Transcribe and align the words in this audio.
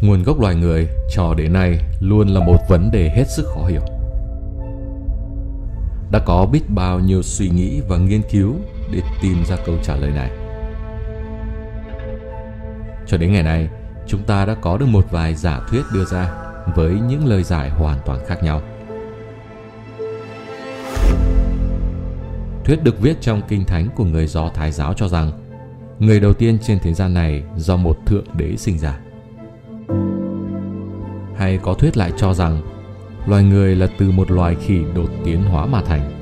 nguồn 0.00 0.22
gốc 0.22 0.40
loài 0.40 0.54
người 0.54 0.88
cho 1.10 1.34
đến 1.34 1.52
nay 1.52 1.78
luôn 2.00 2.28
là 2.28 2.40
một 2.40 2.58
vấn 2.68 2.90
đề 2.90 3.10
hết 3.10 3.24
sức 3.36 3.46
khó 3.54 3.66
hiểu. 3.66 3.82
Đã 6.10 6.18
có 6.26 6.46
biết 6.46 6.62
bao 6.68 7.00
nhiêu 7.00 7.22
suy 7.22 7.48
nghĩ 7.48 7.80
và 7.88 7.96
nghiên 7.96 8.22
cứu 8.30 8.54
để 8.92 9.00
tìm 9.22 9.44
ra 9.44 9.56
câu 9.66 9.76
trả 9.82 9.96
lời 9.96 10.10
này. 10.10 10.30
Cho 13.06 13.16
đến 13.16 13.32
ngày 13.32 13.42
nay, 13.42 13.68
chúng 14.06 14.22
ta 14.22 14.46
đã 14.46 14.54
có 14.54 14.78
được 14.78 14.86
một 14.86 15.04
vài 15.10 15.34
giả 15.34 15.60
thuyết 15.70 15.82
đưa 15.92 16.04
ra 16.04 16.30
với 16.74 16.92
những 17.08 17.26
lời 17.26 17.42
giải 17.42 17.70
hoàn 17.70 17.98
toàn 18.06 18.20
khác 18.26 18.42
nhau. 18.42 18.62
Thuyết 22.64 22.82
được 22.82 23.00
viết 23.00 23.16
trong 23.20 23.42
kinh 23.48 23.64
thánh 23.64 23.88
của 23.96 24.04
người 24.04 24.26
do 24.26 24.48
thái 24.54 24.72
giáo 24.72 24.94
cho 24.94 25.08
rằng, 25.08 25.32
người 25.98 26.20
đầu 26.20 26.32
tiên 26.32 26.58
trên 26.62 26.78
thế 26.78 26.94
gian 26.94 27.14
này 27.14 27.42
do 27.56 27.76
một 27.76 27.96
thượng 28.06 28.24
đế 28.36 28.56
sinh 28.56 28.78
ra 28.78 28.98
hay 31.38 31.58
có 31.62 31.74
thuyết 31.74 31.96
lại 31.96 32.12
cho 32.16 32.34
rằng 32.34 32.62
loài 33.26 33.44
người 33.44 33.76
là 33.76 33.86
từ 33.98 34.10
một 34.10 34.30
loài 34.30 34.54
khỉ 34.54 34.80
đột 34.94 35.10
tiến 35.24 35.42
hóa 35.42 35.66
mà 35.66 35.82
thành 35.82 36.12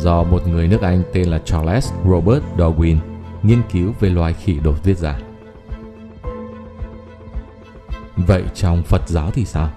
do 0.00 0.22
một 0.22 0.48
người 0.48 0.68
nước 0.68 0.80
Anh 0.82 1.02
tên 1.12 1.28
là 1.28 1.38
Charles 1.38 1.92
Robert 2.04 2.42
Darwin 2.56 2.96
nghiên 3.42 3.62
cứu 3.72 3.92
về 4.00 4.10
loài 4.10 4.32
khỉ 4.32 4.58
đột 4.62 4.84
viết 4.84 4.98
ra. 4.98 5.18
Vậy 8.16 8.44
trong 8.54 8.82
Phật 8.82 9.08
giáo 9.08 9.30
thì 9.30 9.44
sao? 9.44 9.70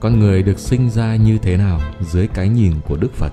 Con 0.00 0.20
người 0.20 0.42
được 0.42 0.58
sinh 0.58 0.90
ra 0.90 1.16
như 1.16 1.38
thế 1.38 1.56
nào 1.56 1.80
dưới 2.00 2.28
cái 2.34 2.48
nhìn 2.48 2.72
của 2.88 2.96
Đức 2.96 3.14
Phật? 3.14 3.32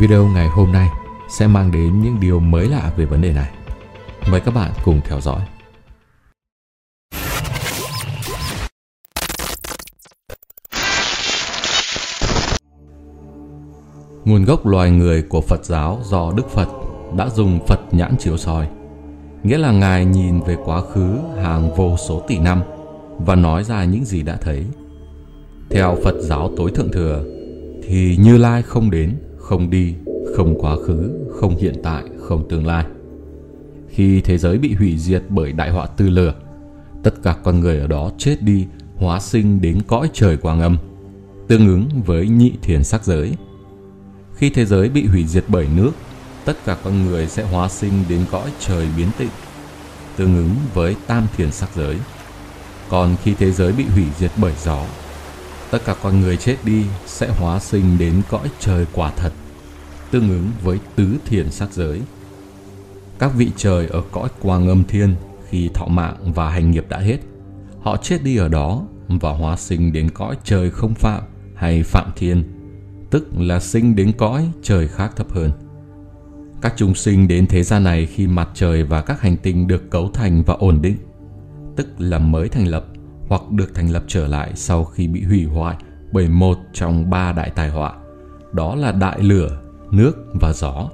Video 0.00 0.26
ngày 0.26 0.48
hôm 0.48 0.72
nay 0.72 0.88
sẽ 1.30 1.46
mang 1.46 1.72
đến 1.72 2.02
những 2.02 2.20
điều 2.20 2.40
mới 2.40 2.68
lạ 2.68 2.92
về 2.96 3.04
vấn 3.04 3.20
đề 3.20 3.32
này. 3.32 3.50
Mời 4.30 4.40
các 4.40 4.54
bạn 4.54 4.70
cùng 4.84 5.00
theo 5.04 5.20
dõi. 5.20 5.40
Nguồn 14.24 14.44
gốc 14.44 14.66
loài 14.66 14.90
người 14.90 15.22
của 15.22 15.40
Phật 15.40 15.64
giáo 15.64 16.00
do 16.04 16.32
Đức 16.36 16.50
Phật 16.50 16.68
đã 17.16 17.28
dùng 17.28 17.66
Phật 17.66 17.80
nhãn 17.92 18.16
chiếu 18.18 18.36
soi, 18.36 18.68
nghĩa 19.42 19.58
là 19.58 19.72
Ngài 19.72 20.04
nhìn 20.04 20.40
về 20.40 20.56
quá 20.64 20.80
khứ 20.80 21.14
hàng 21.42 21.74
vô 21.76 21.96
số 21.96 22.22
tỷ 22.28 22.38
năm 22.38 22.62
và 23.18 23.34
nói 23.34 23.64
ra 23.64 23.84
những 23.84 24.04
gì 24.04 24.22
đã 24.22 24.36
thấy. 24.36 24.64
Theo 25.70 25.96
Phật 26.04 26.14
giáo 26.20 26.50
tối 26.56 26.70
thượng 26.70 26.92
thừa, 26.92 27.24
thì 27.82 28.16
Như 28.16 28.36
Lai 28.36 28.62
không 28.62 28.90
đến, 28.90 29.16
không 29.36 29.70
đi, 29.70 29.94
không 30.36 30.60
quá 30.60 30.76
khứ, 30.86 31.10
không 31.40 31.56
hiện 31.56 31.74
tại, 31.82 32.02
không 32.18 32.48
tương 32.48 32.66
lai. 32.66 32.84
Khi 33.88 34.20
thế 34.20 34.38
giới 34.38 34.58
bị 34.58 34.74
hủy 34.74 34.98
diệt 34.98 35.22
bởi 35.28 35.52
đại 35.52 35.70
họa 35.70 35.86
tư 35.86 36.08
lửa, 36.08 36.34
tất 37.02 37.22
cả 37.22 37.36
con 37.44 37.60
người 37.60 37.78
ở 37.78 37.86
đó 37.86 38.10
chết 38.18 38.42
đi, 38.42 38.66
hóa 38.96 39.20
sinh 39.20 39.60
đến 39.60 39.82
cõi 39.86 40.10
trời 40.12 40.36
quang 40.36 40.60
âm, 40.60 40.76
tương 41.48 41.66
ứng 41.66 41.88
với 42.06 42.28
nhị 42.28 42.52
thiền 42.62 42.84
sắc 42.84 43.04
giới– 43.04 43.36
khi 44.42 44.50
thế 44.50 44.64
giới 44.64 44.88
bị 44.88 45.06
hủy 45.06 45.26
diệt 45.26 45.44
bởi 45.48 45.68
nước, 45.76 45.92
tất 46.44 46.56
cả 46.64 46.76
con 46.84 47.06
người 47.06 47.26
sẽ 47.26 47.42
hóa 47.42 47.68
sinh 47.68 47.92
đến 48.08 48.24
cõi 48.30 48.50
trời 48.60 48.88
biến 48.96 49.08
tịnh, 49.18 49.28
tương 50.16 50.36
ứng 50.36 50.54
với 50.74 50.96
tam 51.06 51.26
thiền 51.36 51.52
sắc 51.52 51.68
giới. 51.76 51.96
Còn 52.88 53.16
khi 53.22 53.34
thế 53.34 53.52
giới 53.52 53.72
bị 53.72 53.84
hủy 53.84 54.04
diệt 54.18 54.30
bởi 54.36 54.52
gió, 54.64 54.84
tất 55.70 55.78
cả 55.84 55.94
con 56.02 56.20
người 56.20 56.36
chết 56.36 56.56
đi 56.64 56.84
sẽ 57.06 57.28
hóa 57.28 57.60
sinh 57.60 57.98
đến 57.98 58.22
cõi 58.30 58.50
trời 58.60 58.86
quả 58.92 59.12
thật, 59.16 59.32
tương 60.10 60.28
ứng 60.28 60.50
với 60.62 60.78
tứ 60.96 61.16
thiền 61.26 61.50
sắc 61.50 61.72
giới. 61.72 62.00
Các 63.18 63.30
vị 63.36 63.50
trời 63.56 63.86
ở 63.86 64.02
cõi 64.10 64.28
quang 64.40 64.68
âm 64.68 64.84
thiên 64.84 65.14
khi 65.48 65.70
thọ 65.74 65.86
mạng 65.86 66.32
và 66.34 66.50
hành 66.50 66.70
nghiệp 66.70 66.84
đã 66.88 66.98
hết, 66.98 67.18
họ 67.82 67.96
chết 67.96 68.24
đi 68.24 68.36
ở 68.36 68.48
đó 68.48 68.82
và 69.08 69.30
hóa 69.30 69.56
sinh 69.56 69.92
đến 69.92 70.10
cõi 70.10 70.36
trời 70.44 70.70
không 70.70 70.94
phạm 70.94 71.22
hay 71.54 71.82
phạm 71.82 72.10
thiên 72.16 72.61
tức 73.12 73.28
là 73.38 73.60
sinh 73.60 73.96
đến 73.96 74.12
cõi 74.18 74.50
trời 74.62 74.88
khác 74.88 75.12
thấp 75.16 75.26
hơn. 75.30 75.50
Các 76.62 76.74
chúng 76.76 76.94
sinh 76.94 77.28
đến 77.28 77.46
thế 77.46 77.62
gian 77.62 77.84
này 77.84 78.06
khi 78.06 78.26
mặt 78.26 78.48
trời 78.54 78.84
và 78.84 79.02
các 79.02 79.20
hành 79.20 79.36
tinh 79.36 79.66
được 79.66 79.90
cấu 79.90 80.10
thành 80.10 80.42
và 80.46 80.54
ổn 80.54 80.82
định, 80.82 80.96
tức 81.76 81.88
là 81.98 82.18
mới 82.18 82.48
thành 82.48 82.68
lập 82.68 82.84
hoặc 83.28 83.50
được 83.50 83.74
thành 83.74 83.90
lập 83.90 84.04
trở 84.06 84.26
lại 84.26 84.52
sau 84.54 84.84
khi 84.84 85.08
bị 85.08 85.22
hủy 85.22 85.44
hoại 85.44 85.76
bởi 86.12 86.28
một 86.28 86.58
trong 86.72 87.10
ba 87.10 87.32
đại 87.32 87.50
tai 87.50 87.70
họa, 87.70 87.92
đó 88.52 88.74
là 88.74 88.92
đại 88.92 89.22
lửa, 89.22 89.60
nước 89.90 90.16
và 90.40 90.52
gió. 90.52 90.88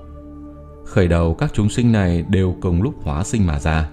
Khởi 0.84 1.08
đầu 1.08 1.34
các 1.34 1.50
chúng 1.54 1.68
sinh 1.68 1.92
này 1.92 2.24
đều 2.28 2.56
cùng 2.60 2.82
lúc 2.82 2.94
hóa 3.02 3.24
sinh 3.24 3.46
mà 3.46 3.60
ra, 3.60 3.90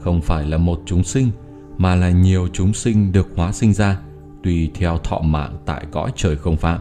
không 0.00 0.20
phải 0.20 0.46
là 0.46 0.58
một 0.58 0.80
chúng 0.86 1.04
sinh 1.04 1.30
mà 1.78 1.94
là 1.94 2.10
nhiều 2.10 2.48
chúng 2.52 2.72
sinh 2.72 3.12
được 3.12 3.28
hóa 3.36 3.52
sinh 3.52 3.72
ra 3.72 4.00
tùy 4.42 4.70
theo 4.74 4.98
thọ 4.98 5.18
mạng 5.18 5.56
tại 5.66 5.86
cõi 5.92 6.12
trời 6.16 6.36
không 6.36 6.56
phạm 6.56 6.78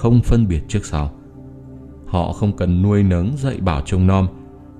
không 0.00 0.20
phân 0.22 0.48
biệt 0.48 0.62
trước 0.68 0.84
sau. 0.84 1.12
Họ 2.06 2.32
không 2.32 2.56
cần 2.56 2.82
nuôi 2.82 3.02
nấng 3.02 3.36
dạy 3.36 3.56
bảo 3.60 3.82
trông 3.86 4.06
nom 4.06 4.28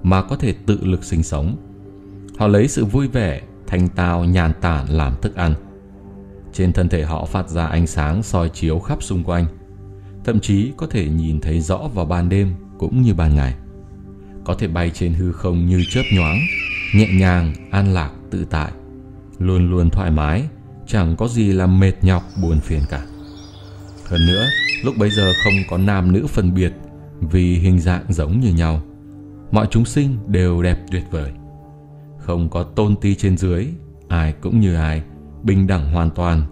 mà 0.02 0.22
có 0.22 0.36
thể 0.36 0.54
tự 0.66 0.78
lực 0.82 1.04
sinh 1.04 1.22
sống. 1.22 1.56
Họ 2.38 2.46
lấy 2.46 2.68
sự 2.68 2.84
vui 2.84 3.08
vẻ, 3.08 3.40
thanh 3.66 3.88
tao, 3.88 4.24
nhàn 4.24 4.52
tản 4.60 4.86
làm 4.88 5.12
thức 5.22 5.36
ăn. 5.36 5.54
Trên 6.52 6.72
thân 6.72 6.88
thể 6.88 7.02
họ 7.02 7.24
phát 7.24 7.48
ra 7.48 7.66
ánh 7.66 7.86
sáng 7.86 8.22
soi 8.22 8.48
chiếu 8.48 8.78
khắp 8.78 9.02
xung 9.02 9.24
quanh. 9.24 9.46
Thậm 10.24 10.40
chí 10.40 10.72
có 10.76 10.86
thể 10.86 11.08
nhìn 11.08 11.40
thấy 11.40 11.60
rõ 11.60 11.78
vào 11.94 12.06
ban 12.06 12.28
đêm 12.28 12.54
cũng 12.78 13.02
như 13.02 13.14
ban 13.14 13.34
ngày. 13.34 13.54
Có 14.44 14.54
thể 14.54 14.68
bay 14.68 14.90
trên 14.94 15.14
hư 15.14 15.32
không 15.32 15.66
như 15.66 15.82
chớp 15.90 16.02
nhoáng, 16.16 16.38
nhẹ 16.94 17.08
nhàng, 17.12 17.54
an 17.70 17.94
lạc, 17.94 18.10
tự 18.30 18.44
tại. 18.50 18.72
Luôn 19.38 19.70
luôn 19.70 19.90
thoải 19.90 20.10
mái, 20.10 20.44
chẳng 20.86 21.16
có 21.16 21.28
gì 21.28 21.52
làm 21.52 21.80
mệt 21.80 21.94
nhọc 22.02 22.22
buồn 22.42 22.60
phiền 22.60 22.82
cả. 22.90 23.02
Hơn 24.10 24.26
nữa, 24.26 24.46
lúc 24.82 24.94
bấy 24.98 25.10
giờ 25.10 25.32
không 25.44 25.54
có 25.70 25.78
nam 25.78 26.12
nữ 26.12 26.26
phân 26.26 26.54
biệt 26.54 26.72
vì 27.20 27.58
hình 27.58 27.80
dạng 27.80 28.04
giống 28.08 28.40
như 28.40 28.54
nhau. 28.54 28.82
Mọi 29.50 29.66
chúng 29.70 29.84
sinh 29.84 30.18
đều 30.26 30.62
đẹp 30.62 30.78
tuyệt 30.90 31.04
vời. 31.10 31.32
Không 32.18 32.48
có 32.48 32.62
tôn 32.62 32.96
ti 32.96 33.14
trên 33.14 33.36
dưới, 33.36 33.66
ai 34.08 34.32
cũng 34.32 34.60
như 34.60 34.74
ai, 34.74 35.02
bình 35.42 35.66
đẳng 35.66 35.92
hoàn 35.92 36.10
toàn, 36.10 36.42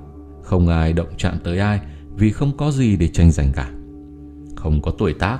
không 0.42 0.68
ai 0.68 0.92
động 0.92 1.08
chạm 1.16 1.38
tới 1.44 1.58
ai 1.58 1.80
vì 2.16 2.30
không 2.32 2.56
có 2.56 2.70
gì 2.70 2.96
để 2.96 3.08
tranh 3.08 3.30
giành 3.30 3.52
cả. 3.52 3.70
Không 4.56 4.82
có 4.82 4.90
tuổi 4.98 5.14
tác, 5.14 5.38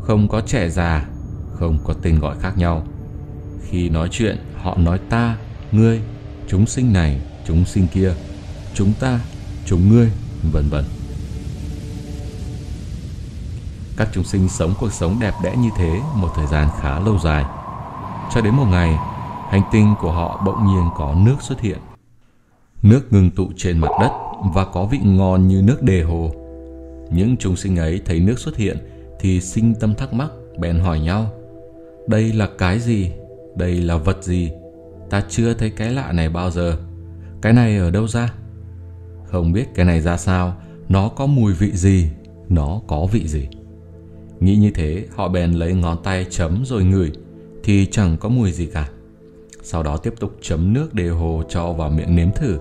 không 0.00 0.28
có 0.28 0.40
trẻ 0.40 0.68
già, 0.68 1.08
không 1.52 1.78
có 1.84 1.94
tên 2.02 2.18
gọi 2.18 2.36
khác 2.40 2.58
nhau. 2.58 2.86
Khi 3.62 3.88
nói 3.88 4.08
chuyện, 4.10 4.36
họ 4.56 4.76
nói 4.76 4.98
ta, 5.08 5.36
ngươi, 5.72 6.00
chúng 6.48 6.66
sinh 6.66 6.92
này, 6.92 7.20
chúng 7.46 7.64
sinh 7.64 7.86
kia, 7.94 8.12
chúng 8.74 8.92
ta, 9.00 9.20
chúng 9.66 9.88
ngươi, 9.88 10.10
vân 10.52 10.64
vân. 10.70 10.84
Các 14.00 14.08
chúng 14.12 14.24
sinh 14.24 14.48
sống 14.48 14.74
cuộc 14.80 14.92
sống 14.92 15.16
đẹp 15.20 15.34
đẽ 15.42 15.56
như 15.56 15.68
thế 15.76 16.00
một 16.14 16.28
thời 16.36 16.46
gian 16.46 16.68
khá 16.80 17.00
lâu 17.00 17.18
dài. 17.18 17.44
Cho 18.34 18.40
đến 18.40 18.54
một 18.54 18.66
ngày, 18.70 18.94
hành 19.50 19.62
tinh 19.72 19.94
của 20.00 20.12
họ 20.12 20.42
bỗng 20.46 20.66
nhiên 20.66 20.88
có 20.96 21.14
nước 21.16 21.36
xuất 21.40 21.60
hiện. 21.60 21.78
Nước 22.82 23.12
ngừng 23.12 23.30
tụ 23.30 23.46
trên 23.56 23.78
mặt 23.78 23.90
đất 24.00 24.10
và 24.54 24.64
có 24.64 24.84
vị 24.84 24.98
ngon 25.04 25.48
như 25.48 25.62
nước 25.62 25.82
đề 25.82 26.02
hồ. 26.02 26.30
Những 27.10 27.36
chúng 27.36 27.56
sinh 27.56 27.76
ấy 27.76 28.00
thấy 28.04 28.20
nước 28.20 28.38
xuất 28.38 28.56
hiện 28.56 28.78
thì 29.20 29.40
sinh 29.40 29.74
tâm 29.80 29.94
thắc 29.94 30.12
mắc, 30.14 30.30
bèn 30.58 30.80
hỏi 30.80 31.00
nhau. 31.00 31.26
Đây 32.06 32.32
là 32.32 32.48
cái 32.58 32.80
gì? 32.80 33.12
Đây 33.56 33.74
là 33.74 33.96
vật 33.96 34.24
gì? 34.24 34.50
Ta 35.10 35.22
chưa 35.28 35.54
thấy 35.54 35.70
cái 35.70 35.90
lạ 35.90 36.12
này 36.12 36.28
bao 36.28 36.50
giờ. 36.50 36.76
Cái 37.42 37.52
này 37.52 37.76
ở 37.76 37.90
đâu 37.90 38.08
ra? 38.08 38.32
Không 39.24 39.52
biết 39.52 39.74
cái 39.74 39.84
này 39.84 40.00
ra 40.00 40.16
sao, 40.16 40.54
nó 40.88 41.08
có 41.08 41.26
mùi 41.26 41.52
vị 41.52 41.70
gì, 41.74 42.10
nó 42.48 42.80
có 42.86 43.06
vị 43.12 43.28
gì. 43.28 43.48
Nghĩ 44.40 44.56
như 44.56 44.70
thế, 44.70 45.04
họ 45.14 45.28
bèn 45.28 45.52
lấy 45.52 45.74
ngón 45.74 46.02
tay 46.02 46.26
chấm 46.30 46.62
rồi 46.64 46.84
ngửi, 46.84 47.12
thì 47.64 47.86
chẳng 47.86 48.16
có 48.20 48.28
mùi 48.28 48.52
gì 48.52 48.66
cả. 48.66 48.88
Sau 49.62 49.82
đó 49.82 49.96
tiếp 49.96 50.14
tục 50.20 50.36
chấm 50.42 50.72
nước 50.72 50.94
đề 50.94 51.08
hồ 51.08 51.42
cho 51.48 51.72
vào 51.72 51.90
miệng 51.90 52.16
nếm 52.16 52.28
thử. 52.32 52.58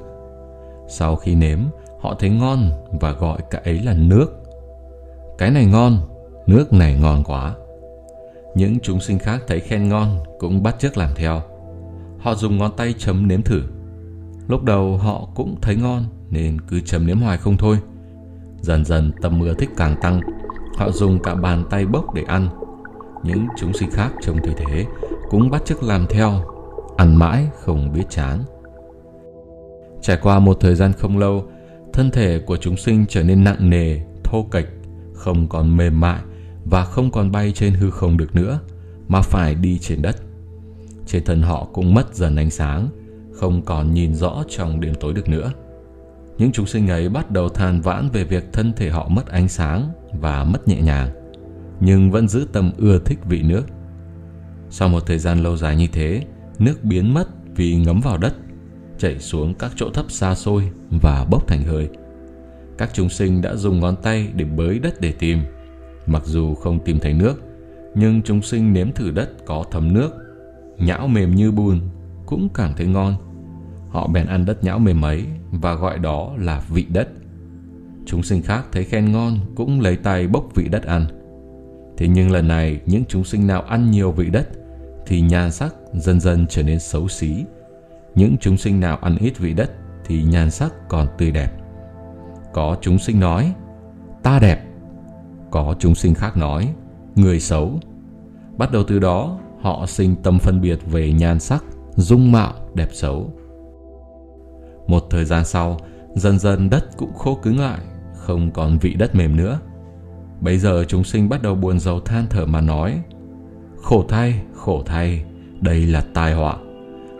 Sau 0.89 1.15
khi 1.15 1.35
nếm, 1.35 1.59
họ 1.99 2.15
thấy 2.19 2.29
ngon 2.29 2.71
và 3.01 3.11
gọi 3.11 3.39
cái 3.49 3.61
ấy 3.61 3.79
là 3.79 3.93
nước. 3.93 4.27
Cái 5.37 5.51
này 5.51 5.65
ngon, 5.65 5.99
nước 6.47 6.73
này 6.73 6.97
ngon 7.01 7.23
quá. 7.23 7.55
Những 8.55 8.79
chúng 8.79 8.99
sinh 8.99 9.19
khác 9.19 9.41
thấy 9.47 9.59
khen 9.59 9.89
ngon 9.89 10.19
cũng 10.39 10.63
bắt 10.63 10.75
chước 10.79 10.97
làm 10.97 11.09
theo. 11.15 11.41
Họ 12.19 12.35
dùng 12.35 12.57
ngón 12.57 12.71
tay 12.77 12.93
chấm 12.97 13.27
nếm 13.27 13.41
thử. 13.41 13.61
Lúc 14.47 14.63
đầu 14.63 14.97
họ 14.97 15.27
cũng 15.35 15.55
thấy 15.61 15.75
ngon 15.75 16.05
nên 16.29 16.61
cứ 16.61 16.79
chấm 16.79 17.07
nếm 17.07 17.19
hoài 17.19 17.37
không 17.37 17.57
thôi. 17.57 17.77
Dần 18.61 18.85
dần 18.85 19.11
tâm 19.21 19.41
ưa 19.41 19.53
thích 19.53 19.69
càng 19.77 19.95
tăng 20.01 20.21
Họ 20.79 20.91
dùng 20.91 21.19
cả 21.19 21.35
bàn 21.35 21.63
tay 21.69 21.85
bốc 21.85 22.13
để 22.13 22.23
ăn. 22.23 22.49
Những 23.23 23.47
chúng 23.57 23.73
sinh 23.73 23.89
khác 23.91 24.11
trông 24.21 24.37
thấy 24.43 24.53
thế, 24.57 24.85
Cũng 25.29 25.49
bắt 25.49 25.65
chước 25.65 25.83
làm 25.83 26.05
theo, 26.09 26.31
Ăn 26.97 27.15
mãi 27.15 27.47
không 27.59 27.93
biết 27.93 28.03
chán. 28.09 28.43
Trải 30.01 30.17
qua 30.21 30.39
một 30.39 30.57
thời 30.59 30.75
gian 30.75 30.93
không 30.93 31.17
lâu, 31.17 31.43
Thân 31.93 32.11
thể 32.11 32.39
của 32.39 32.57
chúng 32.57 32.77
sinh 32.77 33.05
trở 33.09 33.23
nên 33.23 33.43
nặng 33.43 33.69
nề, 33.69 33.99
Thô 34.23 34.45
kệch, 34.51 34.67
Không 35.13 35.47
còn 35.47 35.77
mềm 35.77 35.99
mại 35.99 36.19
Và 36.65 36.85
không 36.85 37.11
còn 37.11 37.31
bay 37.31 37.51
trên 37.51 37.73
hư 37.73 37.91
không 37.91 38.17
được 38.17 38.35
nữa, 38.35 38.59
Mà 39.07 39.21
phải 39.21 39.55
đi 39.55 39.79
trên 39.79 40.01
đất. 40.01 40.15
Trên 41.05 41.25
thân 41.25 41.41
họ 41.41 41.67
cũng 41.73 41.93
mất 41.93 42.15
dần 42.15 42.35
ánh 42.35 42.49
sáng, 42.49 42.87
không 43.33 43.61
còn 43.61 43.93
nhìn 43.93 44.15
rõ 44.15 44.43
trong 44.49 44.79
đêm 44.79 44.95
tối 44.95 45.13
được 45.13 45.29
nữa. 45.29 45.51
Những 46.37 46.51
chúng 46.51 46.65
sinh 46.65 46.87
ấy 46.87 47.09
bắt 47.09 47.31
đầu 47.31 47.49
than 47.49 47.81
vãn 47.81 48.09
về 48.09 48.23
việc 48.23 48.53
thân 48.53 48.73
thể 48.73 48.89
họ 48.89 49.07
mất 49.07 49.27
ánh 49.27 49.47
sáng 49.47 49.89
và 50.13 50.43
mất 50.43 50.67
nhẹ 50.67 50.81
nhàng, 50.81 51.09
nhưng 51.79 52.11
vẫn 52.11 52.27
giữ 52.27 52.47
tâm 52.53 52.71
ưa 52.77 52.99
thích 52.99 53.19
vị 53.29 53.43
nước. 53.43 53.63
Sau 54.69 54.89
một 54.89 55.05
thời 55.05 55.19
gian 55.19 55.43
lâu 55.43 55.57
dài 55.57 55.75
như 55.75 55.87
thế, 55.91 56.23
nước 56.59 56.83
biến 56.83 57.13
mất 57.13 57.27
vì 57.55 57.75
ngấm 57.75 58.01
vào 58.01 58.17
đất, 58.17 58.33
chảy 58.97 59.19
xuống 59.19 59.53
các 59.53 59.71
chỗ 59.75 59.89
thấp 59.93 60.11
xa 60.11 60.35
xôi 60.35 60.69
và 60.89 61.25
bốc 61.29 61.47
thành 61.47 61.63
hơi. 61.63 61.89
Các 62.77 62.89
chúng 62.93 63.09
sinh 63.09 63.41
đã 63.41 63.55
dùng 63.55 63.79
ngón 63.79 63.95
tay 64.03 64.29
để 64.35 64.45
bới 64.45 64.79
đất 64.79 65.01
để 65.01 65.11
tìm. 65.11 65.39
Mặc 66.05 66.21
dù 66.25 66.55
không 66.55 66.79
tìm 66.85 66.99
thấy 66.99 67.13
nước, 67.13 67.41
nhưng 67.95 68.21
chúng 68.21 68.41
sinh 68.41 68.73
nếm 68.73 68.91
thử 68.91 69.11
đất 69.11 69.45
có 69.45 69.65
thấm 69.71 69.93
nước, 69.93 70.11
nhão 70.77 71.07
mềm 71.07 71.35
như 71.35 71.51
bùn, 71.51 71.79
cũng 72.25 72.49
cảm 72.53 72.73
thấy 72.77 72.87
ngon. 72.87 73.15
Họ 73.89 74.07
bèn 74.07 74.27
ăn 74.27 74.45
đất 74.45 74.63
nhão 74.63 74.79
mềm 74.79 75.01
ấy 75.01 75.25
và 75.51 75.73
gọi 75.73 75.99
đó 75.99 76.33
là 76.37 76.63
vị 76.69 76.85
đất. 76.89 77.09
Chúng 78.09 78.23
sinh 78.23 78.41
khác 78.41 78.65
thấy 78.71 78.83
khen 78.83 79.11
ngon 79.11 79.37
cũng 79.55 79.81
lấy 79.81 79.95
tay 79.95 80.27
bốc 80.27 80.45
vị 80.55 80.67
đất 80.67 80.83
ăn. 80.83 81.05
Thế 81.97 82.07
nhưng 82.07 82.31
lần 82.31 82.47
này 82.47 82.81
những 82.85 83.03
chúng 83.07 83.23
sinh 83.23 83.47
nào 83.47 83.61
ăn 83.61 83.91
nhiều 83.91 84.11
vị 84.11 84.29
đất 84.29 84.49
thì 85.05 85.21
nhan 85.21 85.51
sắc 85.51 85.75
dần 85.93 86.19
dần 86.19 86.45
trở 86.49 86.63
nên 86.63 86.79
xấu 86.79 87.07
xí. 87.07 87.45
Những 88.15 88.35
chúng 88.39 88.57
sinh 88.57 88.79
nào 88.79 88.97
ăn 88.97 89.17
ít 89.19 89.37
vị 89.37 89.53
đất 89.53 89.71
thì 90.05 90.23
nhan 90.23 90.51
sắc 90.51 90.73
còn 90.87 91.07
tươi 91.17 91.31
đẹp. 91.31 91.51
Có 92.53 92.77
chúng 92.81 92.99
sinh 92.99 93.19
nói, 93.19 93.53
ta 94.23 94.39
đẹp. 94.39 94.59
Có 95.51 95.75
chúng 95.79 95.95
sinh 95.95 96.13
khác 96.13 96.37
nói, 96.37 96.73
người 97.15 97.39
xấu. 97.39 97.79
Bắt 98.57 98.71
đầu 98.71 98.83
từ 98.87 98.99
đó, 98.99 99.39
họ 99.61 99.85
sinh 99.85 100.15
tâm 100.23 100.39
phân 100.39 100.61
biệt 100.61 100.79
về 100.85 101.11
nhan 101.11 101.39
sắc, 101.39 101.63
dung 101.95 102.31
mạo, 102.31 102.53
đẹp 102.73 102.89
xấu. 102.91 103.33
Một 104.87 105.03
thời 105.09 105.25
gian 105.25 105.45
sau, 105.45 105.79
dần 106.15 106.39
dần 106.39 106.69
đất 106.69 106.97
cũng 106.97 107.13
khô 107.13 107.35
cứng 107.35 107.59
lại, 107.59 107.79
không 108.29 108.51
còn 108.51 108.77
vị 108.79 108.93
đất 108.93 109.15
mềm 109.15 109.35
nữa. 109.35 109.59
Bây 110.41 110.57
giờ 110.57 110.85
chúng 110.87 111.03
sinh 111.03 111.29
bắt 111.29 111.41
đầu 111.41 111.55
buồn 111.55 111.79
rầu 111.79 111.99
than 111.99 112.25
thở 112.29 112.45
mà 112.45 112.61
nói 112.61 113.01
Khổ 113.81 114.05
thay, 114.09 114.41
khổ 114.53 114.83
thay, 114.85 115.25
đây 115.61 115.85
là 115.85 116.03
tai 116.13 116.33
họa. 116.33 116.57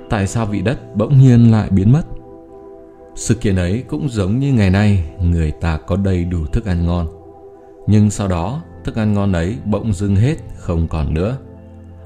Tại 0.09 0.27
sao 0.27 0.45
vị 0.45 0.61
đất 0.61 0.95
bỗng 0.95 1.19
nhiên 1.19 1.51
lại 1.51 1.69
biến 1.69 1.91
mất? 1.91 2.01
Sự 3.15 3.35
kiện 3.35 3.56
ấy 3.56 3.83
cũng 3.88 4.09
giống 4.09 4.39
như 4.39 4.53
ngày 4.53 4.69
nay 4.69 5.11
người 5.21 5.51
ta 5.51 5.77
có 5.77 5.95
đầy 5.95 6.23
đủ 6.23 6.45
thức 6.45 6.65
ăn 6.65 6.85
ngon. 6.85 7.07
Nhưng 7.88 8.09
sau 8.09 8.27
đó 8.27 8.62
thức 8.83 8.95
ăn 8.95 9.13
ngon 9.13 9.33
ấy 9.33 9.55
bỗng 9.65 9.94
dưng 9.94 10.15
hết 10.15 10.35
không 10.57 10.88
còn 10.88 11.13
nữa. 11.13 11.38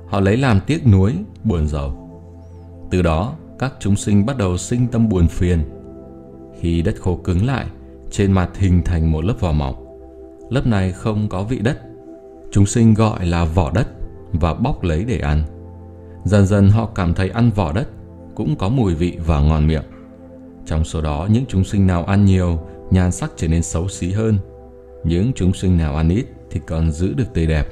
Họ 0.08 0.20
lấy 0.20 0.38
làm 0.38 0.60
tiếc 0.68 0.88
nuối, 0.88 1.14
buồn 1.44 1.68
rầu. 1.68 2.10
Từ 2.92 3.02
đó 3.02 3.34
các 3.60 3.74
chúng 3.80 3.96
sinh 3.96 4.26
bắt 4.26 4.38
đầu 4.38 4.58
sinh 4.58 4.88
tâm 4.88 5.10
buồn 5.10 5.28
phiền. 5.28 5.64
Khi 6.60 6.82
đất 6.82 6.96
khô 7.00 7.16
cứng 7.16 7.46
lại, 7.46 7.66
trên 8.14 8.32
mặt 8.32 8.50
hình 8.58 8.82
thành 8.84 9.12
một 9.12 9.26
lớp 9.26 9.34
vỏ 9.40 9.52
mỏng. 9.52 9.76
Lớp 10.50 10.68
này 10.68 10.92
không 10.92 11.30
có 11.30 11.44
vị 11.44 11.60
đất. 11.60 11.80
Chúng 12.52 12.66
sinh 12.66 12.94
gọi 12.94 13.26
là 13.26 13.46
vỏ 13.46 13.72
đất 13.72 13.88
và 14.32 14.54
bóc 14.54 14.84
lấy 14.84 15.04
để 15.04 15.20
ăn. 15.20 15.44
Dần 16.24 16.46
dần 16.46 16.70
họ 16.70 16.90
cảm 16.96 17.14
thấy 17.14 17.30
ăn 17.30 17.50
vỏ 17.56 17.72
đất 17.72 17.88
cũng 18.36 18.56
có 18.56 18.70
mùi 18.70 18.96
vị 18.96 19.18
và 19.26 19.40
ngon 19.40 19.68
miệng. 19.68 19.84
Trong 20.66 20.84
số 20.84 21.02
đó 21.02 21.28
những 21.32 21.46
chúng 21.48 21.64
sinh 21.64 21.88
nào 21.88 22.06
ăn 22.06 22.26
nhiều, 22.26 22.60
nhan 22.92 23.12
sắc 23.12 23.32
trở 23.38 23.48
nên 23.48 23.64
xấu 23.64 23.88
xí 23.88 24.12
hơn. 24.12 24.38
Những 25.04 25.32
chúng 25.36 25.54
sinh 25.54 25.78
nào 25.78 25.96
ăn 25.96 26.10
ít 26.10 26.26
thì 26.52 26.62
còn 26.68 26.92
giữ 26.92 27.14
được 27.14 27.34
tươi 27.34 27.46
đẹp. 27.46 27.68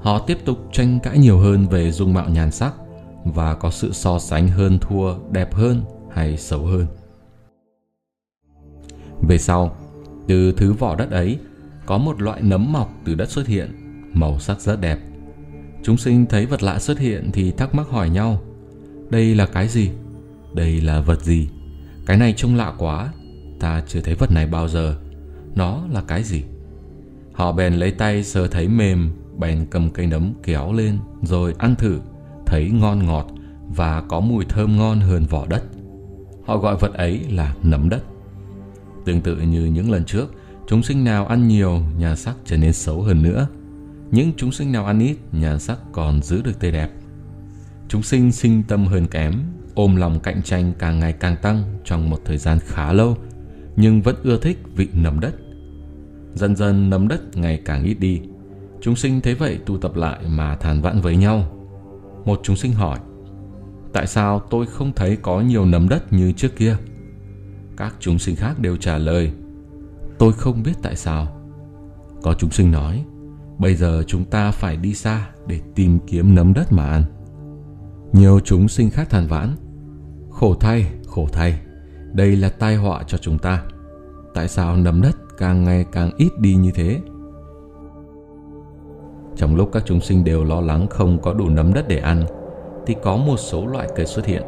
Họ 0.00 0.18
tiếp 0.18 0.38
tục 0.44 0.58
tranh 0.72 0.98
cãi 1.02 1.18
nhiều 1.18 1.38
hơn 1.38 1.66
về 1.66 1.90
dung 1.90 2.14
mạo 2.14 2.28
nhan 2.28 2.50
sắc 2.50 2.74
và 3.24 3.54
có 3.54 3.70
sự 3.70 3.92
so 3.92 4.18
sánh 4.18 4.48
hơn 4.48 4.78
thua 4.78 5.14
đẹp 5.30 5.54
hơn 5.54 5.82
hay 6.10 6.36
xấu 6.36 6.66
hơn. 6.66 6.86
Về 9.28 9.38
sau, 9.38 9.76
từ 10.28 10.52
thứ 10.52 10.72
vỏ 10.72 10.96
đất 10.96 11.10
ấy, 11.10 11.38
có 11.86 11.98
một 11.98 12.22
loại 12.22 12.42
nấm 12.42 12.72
mọc 12.72 12.90
từ 13.04 13.14
đất 13.14 13.30
xuất 13.30 13.46
hiện, 13.46 13.70
màu 14.12 14.38
sắc 14.38 14.60
rất 14.60 14.80
đẹp. 14.80 14.98
Chúng 15.82 15.96
sinh 15.96 16.26
thấy 16.26 16.46
vật 16.46 16.62
lạ 16.62 16.78
xuất 16.78 16.98
hiện 16.98 17.30
thì 17.32 17.50
thắc 17.50 17.74
mắc 17.74 17.86
hỏi 17.90 18.10
nhau, 18.10 18.42
đây 19.10 19.34
là 19.34 19.46
cái 19.46 19.68
gì? 19.68 19.90
Đây 20.54 20.80
là 20.80 21.00
vật 21.00 21.22
gì? 21.22 21.48
Cái 22.06 22.16
này 22.16 22.34
trông 22.36 22.56
lạ 22.56 22.72
quá, 22.78 23.12
ta 23.60 23.82
chưa 23.88 24.00
thấy 24.00 24.14
vật 24.14 24.30
này 24.32 24.46
bao 24.46 24.68
giờ. 24.68 24.96
Nó 25.54 25.82
là 25.92 26.02
cái 26.08 26.22
gì? 26.22 26.42
Họ 27.32 27.52
bèn 27.52 27.74
lấy 27.74 27.90
tay 27.90 28.24
sờ 28.24 28.48
thấy 28.48 28.68
mềm, 28.68 29.10
bèn 29.38 29.66
cầm 29.70 29.90
cây 29.90 30.06
nấm 30.06 30.32
kéo 30.42 30.72
lên 30.72 30.98
rồi 31.22 31.54
ăn 31.58 31.74
thử, 31.76 32.00
thấy 32.46 32.70
ngon 32.70 33.06
ngọt 33.06 33.26
và 33.76 34.02
có 34.08 34.20
mùi 34.20 34.44
thơm 34.44 34.76
ngon 34.76 35.00
hơn 35.00 35.26
vỏ 35.30 35.46
đất. 35.46 35.62
Họ 36.44 36.58
gọi 36.58 36.76
vật 36.76 36.94
ấy 36.94 37.20
là 37.30 37.54
nấm 37.62 37.88
đất. 37.88 38.02
Tương 39.10 39.20
tự 39.20 39.36
như 39.36 39.64
những 39.64 39.90
lần 39.90 40.04
trước, 40.04 40.34
chúng 40.66 40.82
sinh 40.82 41.04
nào 41.04 41.26
ăn 41.26 41.48
nhiều, 41.48 41.80
nhà 41.98 42.16
sắc 42.16 42.36
trở 42.44 42.56
nên 42.56 42.72
xấu 42.72 43.02
hơn 43.02 43.22
nữa. 43.22 43.46
Những 44.10 44.32
chúng 44.36 44.52
sinh 44.52 44.72
nào 44.72 44.86
ăn 44.86 45.00
ít, 45.00 45.16
nhà 45.32 45.58
sắc 45.58 45.78
còn 45.92 46.22
giữ 46.22 46.42
được 46.42 46.60
tươi 46.60 46.72
đẹp. 46.72 46.90
Chúng 47.88 48.02
sinh 48.02 48.32
sinh 48.32 48.62
tâm 48.62 48.86
hơn 48.86 49.06
kém, 49.06 49.34
ôm 49.74 49.96
lòng 49.96 50.20
cạnh 50.20 50.42
tranh 50.42 50.72
càng 50.78 50.98
ngày 50.98 51.12
càng 51.12 51.36
tăng 51.42 51.64
trong 51.84 52.10
một 52.10 52.20
thời 52.24 52.38
gian 52.38 52.58
khá 52.58 52.92
lâu, 52.92 53.16
nhưng 53.76 54.02
vẫn 54.02 54.16
ưa 54.22 54.38
thích 54.38 54.58
vị 54.76 54.88
nấm 54.92 55.20
đất. 55.20 55.34
Dần 56.34 56.56
dần 56.56 56.90
nấm 56.90 57.08
đất 57.08 57.36
ngày 57.36 57.62
càng 57.64 57.84
ít 57.84 57.94
đi. 58.00 58.20
Chúng 58.80 58.96
sinh 58.96 59.20
thấy 59.20 59.34
vậy 59.34 59.58
tu 59.66 59.78
tập 59.78 59.96
lại 59.96 60.18
mà 60.28 60.56
than 60.56 60.82
vãn 60.82 61.00
với 61.00 61.16
nhau. 61.16 61.52
Một 62.24 62.40
chúng 62.42 62.56
sinh 62.56 62.72
hỏi, 62.72 62.98
tại 63.92 64.06
sao 64.06 64.40
tôi 64.50 64.66
không 64.66 64.92
thấy 64.92 65.16
có 65.22 65.40
nhiều 65.40 65.64
nấm 65.64 65.88
đất 65.88 66.12
như 66.12 66.32
trước 66.32 66.56
kia? 66.56 66.76
Các 67.80 67.94
chúng 68.00 68.18
sinh 68.18 68.36
khác 68.36 68.58
đều 68.58 68.76
trả 68.76 68.98
lời, 68.98 69.32
tôi 70.18 70.32
không 70.32 70.62
biết 70.62 70.72
tại 70.82 70.96
sao. 70.96 71.26
Có 72.22 72.34
chúng 72.34 72.50
sinh 72.50 72.72
nói, 72.72 73.04
bây 73.58 73.74
giờ 73.74 74.02
chúng 74.06 74.24
ta 74.24 74.50
phải 74.50 74.76
đi 74.76 74.94
xa 74.94 75.28
để 75.46 75.60
tìm 75.74 75.98
kiếm 76.06 76.34
nấm 76.34 76.54
đất 76.54 76.72
mà 76.72 76.84
ăn. 76.84 77.04
Nhiều 78.12 78.40
chúng 78.44 78.68
sinh 78.68 78.90
khác 78.90 79.10
than 79.10 79.26
vãn, 79.26 79.56
khổ 80.30 80.54
thay, 80.54 80.86
khổ 81.06 81.26
thay, 81.32 81.60
đây 82.12 82.36
là 82.36 82.48
tai 82.48 82.76
họa 82.76 83.02
cho 83.06 83.18
chúng 83.18 83.38
ta. 83.38 83.62
Tại 84.34 84.48
sao 84.48 84.76
nấm 84.76 85.02
đất 85.02 85.16
càng 85.38 85.64
ngày 85.64 85.84
càng 85.92 86.10
ít 86.16 86.30
đi 86.38 86.54
như 86.54 86.70
thế? 86.74 87.00
Trong 89.36 89.56
lúc 89.56 89.70
các 89.72 89.82
chúng 89.86 90.00
sinh 90.00 90.24
đều 90.24 90.44
lo 90.44 90.60
lắng 90.60 90.86
không 90.90 91.18
có 91.22 91.32
đủ 91.32 91.48
nấm 91.48 91.74
đất 91.74 91.88
để 91.88 91.98
ăn, 91.98 92.24
thì 92.86 92.96
có 93.02 93.16
một 93.16 93.36
số 93.36 93.66
loại 93.66 93.88
cây 93.96 94.06
xuất 94.06 94.26
hiện. 94.26 94.42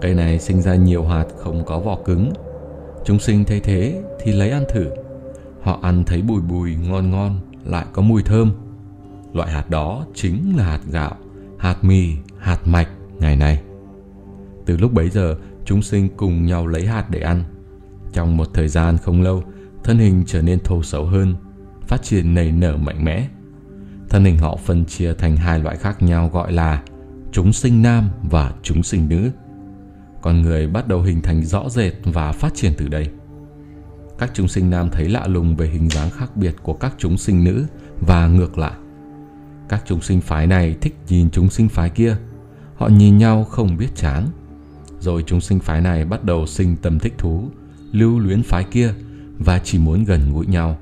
Cây 0.00 0.14
này 0.14 0.38
sinh 0.38 0.62
ra 0.62 0.74
nhiều 0.74 1.04
hạt 1.04 1.26
không 1.36 1.64
có 1.64 1.78
vỏ 1.78 1.98
cứng. 2.04 2.32
Chúng 3.06 3.18
sinh 3.18 3.44
thấy 3.44 3.60
thế 3.60 4.02
thì 4.20 4.32
lấy 4.32 4.50
ăn 4.50 4.64
thử. 4.68 4.86
Họ 5.62 5.78
ăn 5.82 6.04
thấy 6.04 6.22
bùi 6.22 6.40
bùi 6.40 6.74
ngon 6.74 7.10
ngon, 7.10 7.40
lại 7.64 7.86
có 7.92 8.02
mùi 8.02 8.22
thơm. 8.22 8.52
Loại 9.32 9.50
hạt 9.50 9.70
đó 9.70 10.06
chính 10.14 10.56
là 10.56 10.64
hạt 10.64 10.80
gạo, 10.90 11.16
hạt 11.58 11.84
mì, 11.84 12.12
hạt 12.38 12.58
mạch 12.64 12.88
ngày 13.18 13.36
nay. 13.36 13.62
Từ 14.66 14.76
lúc 14.76 14.92
bấy 14.92 15.10
giờ, 15.10 15.36
chúng 15.64 15.82
sinh 15.82 16.08
cùng 16.16 16.46
nhau 16.46 16.66
lấy 16.66 16.86
hạt 16.86 17.10
để 17.10 17.20
ăn. 17.20 17.44
Trong 18.12 18.36
một 18.36 18.48
thời 18.54 18.68
gian 18.68 18.96
không 18.96 19.22
lâu, 19.22 19.42
thân 19.84 19.98
hình 19.98 20.24
trở 20.26 20.42
nên 20.42 20.58
thô 20.64 20.82
xấu 20.82 21.04
hơn, 21.04 21.34
phát 21.86 22.02
triển 22.02 22.34
nảy 22.34 22.52
nở 22.52 22.76
mạnh 22.76 23.04
mẽ. 23.04 23.28
Thân 24.08 24.24
hình 24.24 24.38
họ 24.38 24.56
phân 24.56 24.84
chia 24.84 25.14
thành 25.14 25.36
hai 25.36 25.58
loại 25.58 25.76
khác 25.76 26.02
nhau 26.02 26.30
gọi 26.32 26.52
là 26.52 26.82
chúng 27.32 27.52
sinh 27.52 27.82
nam 27.82 28.10
và 28.30 28.52
chúng 28.62 28.82
sinh 28.82 29.08
nữ. 29.08 29.30
Con 30.20 30.42
người 30.42 30.66
bắt 30.66 30.88
đầu 30.88 31.02
hình 31.02 31.22
thành 31.22 31.44
rõ 31.44 31.68
rệt 31.68 31.92
và 32.04 32.32
phát 32.32 32.54
triển 32.54 32.72
từ 32.76 32.88
đây. 32.88 33.08
Các 34.18 34.30
chúng 34.34 34.48
sinh 34.48 34.70
nam 34.70 34.90
thấy 34.90 35.08
lạ 35.08 35.26
lùng 35.26 35.56
về 35.56 35.68
hình 35.68 35.88
dáng 35.88 36.10
khác 36.10 36.36
biệt 36.36 36.54
của 36.62 36.74
các 36.74 36.94
chúng 36.98 37.18
sinh 37.18 37.44
nữ 37.44 37.66
và 38.00 38.26
ngược 38.26 38.58
lại. 38.58 38.72
Các 39.68 39.82
chúng 39.86 40.00
sinh 40.00 40.20
phái 40.20 40.46
này 40.46 40.76
thích 40.80 40.96
nhìn 41.08 41.30
chúng 41.30 41.50
sinh 41.50 41.68
phái 41.68 41.90
kia. 41.90 42.16
Họ 42.76 42.88
nhìn 42.88 43.18
nhau 43.18 43.44
không 43.44 43.76
biết 43.76 43.88
chán. 43.94 44.26
Rồi 45.00 45.24
chúng 45.26 45.40
sinh 45.40 45.58
phái 45.58 45.80
này 45.80 46.04
bắt 46.04 46.24
đầu 46.24 46.46
sinh 46.46 46.76
tâm 46.76 46.98
thích 46.98 47.14
thú, 47.18 47.48
lưu 47.92 48.18
luyến 48.18 48.42
phái 48.42 48.64
kia 48.64 48.94
và 49.38 49.58
chỉ 49.58 49.78
muốn 49.78 50.04
gần 50.04 50.32
gũi 50.32 50.46
nhau. 50.46 50.78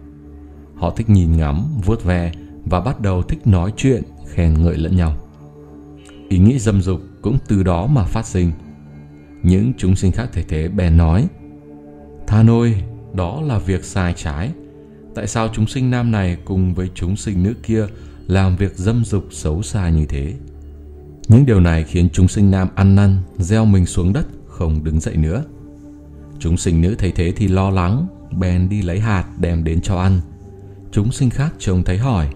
Họ 0.74 0.90
thích 0.90 1.10
nhìn 1.10 1.36
ngắm, 1.36 1.64
vuốt 1.84 2.04
ve 2.04 2.32
và 2.64 2.80
bắt 2.80 3.00
đầu 3.00 3.22
thích 3.22 3.46
nói 3.46 3.72
chuyện, 3.76 4.02
khen 4.28 4.54
ngợi 4.62 4.76
lẫn 4.76 4.96
nhau. 4.96 5.16
Ý 6.28 6.38
nghĩ 6.38 6.58
dâm 6.58 6.82
dục 6.82 7.00
cũng 7.22 7.38
từ 7.48 7.62
đó 7.62 7.86
mà 7.86 8.04
phát 8.04 8.26
sinh. 8.26 8.52
Những 9.44 9.72
chúng 9.78 9.96
sinh 9.96 10.12
khác 10.12 10.28
thấy 10.32 10.44
thế 10.48 10.68
bèn 10.68 10.96
nói 10.96 11.28
Tha 12.26 12.44
ôi, 12.48 12.82
đó 13.12 13.42
là 13.42 13.58
việc 13.58 13.84
sai 13.84 14.14
trái. 14.16 14.50
Tại 15.14 15.26
sao 15.26 15.48
chúng 15.52 15.66
sinh 15.66 15.90
nam 15.90 16.10
này 16.10 16.36
cùng 16.44 16.74
với 16.74 16.90
chúng 16.94 17.16
sinh 17.16 17.42
nữ 17.42 17.54
kia 17.62 17.86
làm 18.26 18.56
việc 18.56 18.76
dâm 18.76 19.04
dục 19.04 19.24
xấu 19.30 19.62
xa 19.62 19.88
như 19.88 20.06
thế? 20.06 20.34
Những 21.28 21.46
điều 21.46 21.60
này 21.60 21.84
khiến 21.84 22.08
chúng 22.12 22.28
sinh 22.28 22.50
nam 22.50 22.68
ăn 22.74 22.94
năn, 22.94 23.16
gieo 23.38 23.64
mình 23.64 23.86
xuống 23.86 24.12
đất, 24.12 24.26
không 24.46 24.84
đứng 24.84 25.00
dậy 25.00 25.16
nữa. 25.16 25.44
Chúng 26.38 26.56
sinh 26.56 26.80
nữ 26.80 26.94
thấy 26.98 27.12
thế 27.12 27.32
thì 27.36 27.48
lo 27.48 27.70
lắng, 27.70 28.06
bèn 28.38 28.68
đi 28.68 28.82
lấy 28.82 29.00
hạt 29.00 29.24
đem 29.38 29.64
đến 29.64 29.80
cho 29.80 29.96
ăn. 29.96 30.20
Chúng 30.92 31.12
sinh 31.12 31.30
khác 31.30 31.54
trông 31.58 31.82
thấy 31.82 31.98
hỏi, 31.98 32.28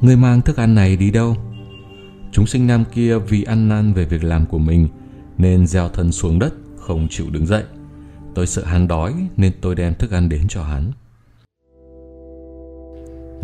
Người 0.00 0.16
mang 0.16 0.40
thức 0.40 0.56
ăn 0.56 0.74
này 0.74 0.96
đi 0.96 1.10
đâu? 1.10 1.36
Chúng 2.32 2.46
sinh 2.46 2.66
nam 2.66 2.84
kia 2.92 3.18
vì 3.18 3.42
ăn 3.42 3.68
năn 3.68 3.92
về 3.92 4.04
việc 4.04 4.24
làm 4.24 4.46
của 4.46 4.58
mình, 4.58 4.88
nên 5.38 5.66
gieo 5.66 5.88
thân 5.88 6.12
xuống 6.12 6.38
đất, 6.38 6.54
không 6.76 7.06
chịu 7.10 7.26
đứng 7.30 7.46
dậy. 7.46 7.64
Tôi 8.34 8.46
sợ 8.46 8.64
hắn 8.64 8.88
đói 8.88 9.14
nên 9.36 9.52
tôi 9.60 9.74
đem 9.74 9.94
thức 9.94 10.10
ăn 10.10 10.28
đến 10.28 10.48
cho 10.48 10.62
hắn. 10.62 10.92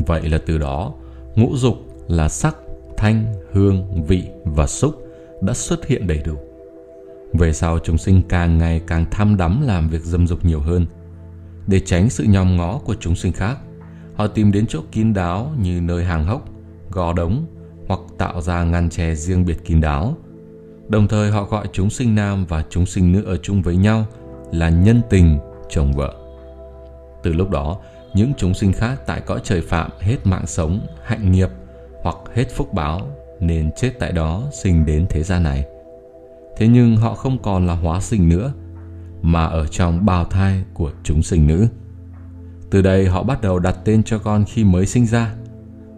Vậy 0.06 0.28
là 0.28 0.38
từ 0.46 0.58
đó, 0.58 0.92
ngũ 1.34 1.56
dục 1.56 1.74
là 2.08 2.28
sắc, 2.28 2.56
thanh, 2.96 3.34
hương, 3.52 4.04
vị 4.06 4.24
và 4.44 4.66
xúc 4.66 4.94
đã 5.42 5.54
xuất 5.54 5.86
hiện 5.86 6.06
đầy 6.06 6.22
đủ. 6.24 6.34
Về 7.32 7.52
sau 7.52 7.78
chúng 7.78 7.98
sinh 7.98 8.22
càng 8.28 8.58
ngày 8.58 8.80
càng 8.86 9.06
tham 9.10 9.36
đắm 9.36 9.62
làm 9.66 9.88
việc 9.88 10.02
dâm 10.02 10.26
dục 10.26 10.44
nhiều 10.44 10.60
hơn. 10.60 10.86
Để 11.66 11.80
tránh 11.80 12.10
sự 12.10 12.24
nhòm 12.24 12.56
ngó 12.56 12.78
của 12.78 12.94
chúng 13.00 13.16
sinh 13.16 13.32
khác, 13.32 13.58
họ 14.14 14.26
tìm 14.26 14.52
đến 14.52 14.66
chỗ 14.66 14.80
kín 14.92 15.14
đáo 15.14 15.52
như 15.62 15.80
nơi 15.80 16.04
hàng 16.04 16.24
hốc, 16.24 16.48
gò 16.90 17.12
đống 17.12 17.46
hoặc 17.88 18.00
tạo 18.18 18.40
ra 18.40 18.64
ngăn 18.64 18.90
che 18.90 19.14
riêng 19.14 19.44
biệt 19.46 19.64
kín 19.64 19.80
đáo. 19.80 20.16
Đồng 20.88 21.08
thời 21.08 21.30
họ 21.30 21.44
gọi 21.44 21.66
chúng 21.72 21.90
sinh 21.90 22.14
nam 22.14 22.44
và 22.48 22.64
chúng 22.70 22.86
sinh 22.86 23.12
nữ 23.12 23.24
ở 23.24 23.36
chung 23.36 23.62
với 23.62 23.76
nhau 23.76 24.06
là 24.52 24.68
nhân 24.68 25.00
tình 25.10 25.38
chồng 25.68 25.92
vợ. 25.92 26.14
Từ 27.22 27.32
lúc 27.32 27.50
đó, 27.50 27.78
những 28.14 28.32
chúng 28.36 28.54
sinh 28.54 28.72
khác 28.72 29.00
tại 29.06 29.20
cõi 29.20 29.40
trời 29.44 29.60
phạm 29.60 29.90
hết 30.00 30.16
mạng 30.24 30.46
sống, 30.46 30.86
hạnh 31.04 31.32
nghiệp 31.32 31.48
hoặc 32.02 32.16
hết 32.34 32.44
phúc 32.56 32.74
báo 32.74 33.08
nên 33.40 33.70
chết 33.76 33.92
tại 33.98 34.12
đó 34.12 34.42
sinh 34.62 34.86
đến 34.86 35.06
thế 35.10 35.22
gian 35.22 35.42
này. 35.42 35.64
Thế 36.56 36.68
nhưng 36.68 36.96
họ 36.96 37.14
không 37.14 37.38
còn 37.42 37.66
là 37.66 37.74
hóa 37.74 38.00
sinh 38.00 38.28
nữa, 38.28 38.52
mà 39.22 39.44
ở 39.44 39.66
trong 39.66 40.06
bào 40.06 40.24
thai 40.24 40.64
của 40.74 40.92
chúng 41.02 41.22
sinh 41.22 41.46
nữ. 41.46 41.66
Từ 42.70 42.82
đây 42.82 43.06
họ 43.06 43.22
bắt 43.22 43.42
đầu 43.42 43.58
đặt 43.58 43.76
tên 43.84 44.02
cho 44.02 44.18
con 44.18 44.44
khi 44.44 44.64
mới 44.64 44.86
sinh 44.86 45.06
ra, 45.06 45.34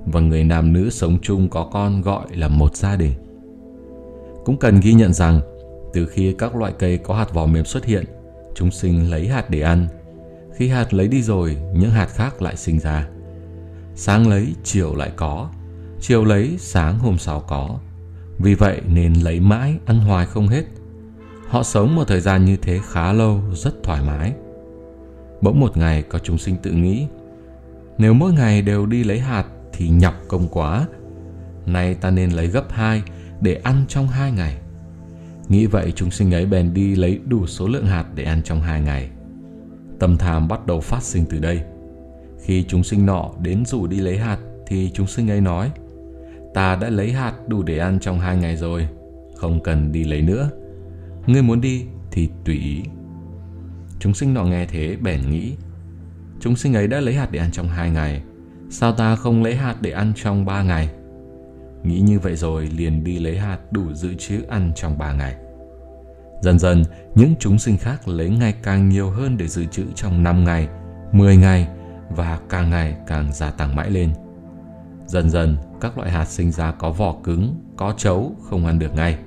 và 0.07 0.21
người 0.21 0.45
nam 0.45 0.73
nữ 0.73 0.90
sống 0.90 1.19
chung 1.23 1.49
có 1.49 1.69
con 1.73 2.02
gọi 2.02 2.26
là 2.31 2.49
một 2.49 2.76
gia 2.76 2.97
đình. 2.97 3.12
Cũng 4.47 4.57
cần 4.57 4.81
ghi 4.81 4.93
nhận 4.93 5.12
rằng, 5.12 5.41
từ 5.93 6.07
khi 6.07 6.35
các 6.38 6.57
loại 6.57 6.73
cây 6.79 6.99
có 6.99 7.15
hạt 7.15 7.35
vỏ 7.35 7.47
mềm 7.47 7.65
xuất 7.65 7.85
hiện, 7.85 8.05
chúng 8.55 8.71
sinh 8.71 9.11
lấy 9.11 9.29
hạt 9.29 9.50
để 9.50 9.61
ăn. 9.61 9.88
Khi 10.55 10.69
hạt 10.69 10.95
lấy 10.95 11.09
đi 11.09 11.23
rồi, 11.23 11.57
những 11.75 11.91
hạt 11.91 12.07
khác 12.07 12.43
lại 12.43 12.57
sinh 12.57 12.79
ra. 12.79 13.09
Sáng 13.95 14.29
lấy, 14.29 14.55
chiều 14.65 14.95
lại 14.95 15.12
có, 15.17 15.50
chiều 16.00 16.25
lấy, 16.25 16.57
sáng 16.59 16.99
hôm 16.99 17.19
sau 17.19 17.41
có. 17.41 17.79
Vì 18.38 18.55
vậy 18.55 18.81
nên 18.87 19.15
lấy 19.15 19.41
mãi, 19.41 19.75
ăn 19.87 19.99
hoài 19.99 20.26
không 20.26 20.49
hết. 20.49 20.65
Họ 21.49 21.62
sống 21.62 21.97
một 21.97 22.09
thời 22.09 22.21
gian 22.21 22.45
như 22.45 22.57
thế 22.57 22.81
khá 22.91 23.12
lâu, 23.12 23.41
rất 23.53 23.83
thoải 23.83 24.03
mái. 24.03 24.33
Bỗng 25.41 25.61
một 25.61 25.76
ngày 25.76 26.03
có 26.03 26.19
chúng 26.19 26.38
sinh 26.38 26.57
tự 26.62 26.71
nghĩ, 26.71 27.07
nếu 27.99 28.15
mỗi 28.15 28.33
ngày 28.33 28.62
đều 28.62 28.87
đi 28.87 29.05
lấy 29.05 29.21
hạt 29.21 29.45
thì 29.73 29.88
nhọc 29.88 30.15
công 30.29 30.49
quá. 30.49 30.87
Nay 31.67 31.95
ta 31.95 32.11
nên 32.11 32.31
lấy 32.31 32.47
gấp 32.47 32.73
hai 32.73 33.03
để 33.40 33.61
ăn 33.64 33.85
trong 33.88 34.09
hai 34.09 34.33
ngày. 34.33 34.57
Nghĩ 35.49 35.66
vậy 35.66 35.93
chúng 35.97 36.11
sinh 36.11 36.35
ấy 36.35 36.47
bèn 36.47 36.75
đi 36.75 36.95
lấy 36.95 37.21
đủ 37.26 37.47
số 37.47 37.69
lượng 37.69 37.87
hạt 37.87 38.05
để 38.14 38.25
ăn 38.25 38.43
trong 38.43 38.61
hai 38.61 38.81
ngày. 38.81 39.11
Tâm 39.99 40.16
tham 40.19 40.49
bắt 40.49 40.66
đầu 40.66 40.81
phát 40.81 41.02
sinh 41.02 41.25
từ 41.31 41.38
đây. 41.38 41.61
Khi 42.40 42.64
chúng 42.69 42.85
sinh 42.85 43.07
nọ 43.07 43.31
đến 43.43 43.64
rủ 43.64 43.87
đi 43.87 43.97
lấy 43.97 44.19
hạt 44.19 44.38
thì 44.66 44.90
chúng 44.95 45.07
sinh 45.07 45.31
ấy 45.31 45.40
nói 45.40 45.71
Ta 46.55 46.76
đã 46.76 46.90
lấy 46.90 47.12
hạt 47.12 47.35
đủ 47.49 47.62
để 47.62 47.78
ăn 47.78 47.99
trong 48.00 48.21
hai 48.21 48.37
ngày 48.37 48.57
rồi, 48.57 48.88
không 49.37 49.62
cần 49.62 49.93
đi 49.93 50.05
lấy 50.05 50.23
nữa. 50.23 50.50
Ngươi 51.26 51.43
muốn 51.43 51.61
đi 51.61 51.85
thì 52.11 52.28
tùy 52.45 52.55
ý. 52.55 52.83
Chúng 54.00 54.14
sinh 54.14 54.35
nọ 54.35 54.45
nghe 54.45 54.66
thế 54.66 54.97
bèn 55.02 55.31
nghĩ 55.31 55.57
Chúng 56.40 56.57
sinh 56.57 56.75
ấy 56.75 56.88
đã 56.88 57.00
lấy 57.00 57.14
hạt 57.14 57.28
để 57.31 57.38
ăn 57.38 57.50
trong 57.52 57.69
hai 57.69 57.90
ngày 57.90 58.23
Sao 58.71 58.93
ta 58.93 59.16
không 59.16 59.43
lấy 59.43 59.57
hạt 59.57 59.76
để 59.81 59.90
ăn 59.90 60.12
trong 60.16 60.45
ba 60.45 60.62
ngày 60.62 60.88
Nghĩ 61.87 62.00
như 62.00 62.19
vậy 62.19 62.37
rồi 62.37 62.66
liền 62.66 63.05
đi 63.05 63.19
lấy 63.19 63.38
hạt 63.38 63.59
đủ 63.71 63.93
dự 63.93 64.14
trữ 64.14 64.43
ăn 64.49 64.73
trong 64.75 64.99
ba 64.99 65.12
ngày 65.12 65.35
Dần 66.40 66.59
dần 66.59 66.83
những 67.14 67.35
chúng 67.38 67.59
sinh 67.59 67.78
khác 67.78 68.09
lấy 68.09 68.31
ngày 68.31 68.55
càng 68.62 68.88
nhiều 68.88 69.11
hơn 69.11 69.37
để 69.37 69.49
dự 69.49 69.64
trữ 69.64 69.85
trong 69.95 70.23
5 70.23 70.45
ngày, 70.45 70.69
10 71.12 71.37
ngày 71.37 71.69
và 72.11 72.38
càng 72.49 72.71
ngày 72.71 72.97
càng 73.07 73.33
gia 73.33 73.50
tăng 73.50 73.76
mãi 73.76 73.90
lên. 73.90 74.11
Dần 75.07 75.31
dần 75.31 75.57
các 75.81 75.99
loại 75.99 76.11
hạt 76.11 76.25
sinh 76.25 76.52
ra 76.52 76.73
có 76.73 76.90
vỏ 76.90 77.16
cứng, 77.25 77.55
có 77.76 77.95
chấu, 77.97 78.37
không 78.43 78.66
ăn 78.66 78.78
được 78.78 78.95
ngay. 78.95 79.19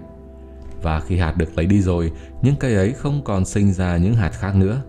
Và 0.81 0.99
khi 0.99 1.17
hạt 1.17 1.37
được 1.37 1.57
lấy 1.57 1.65
đi 1.65 1.81
rồi, 1.81 2.11
những 2.41 2.55
cây 2.55 2.75
ấy 2.75 2.91
không 2.91 3.23
còn 3.23 3.45
sinh 3.45 3.73
ra 3.73 3.97
những 3.97 4.13
hạt 4.13 4.31
khác 4.31 4.55
nữa. 4.55 4.81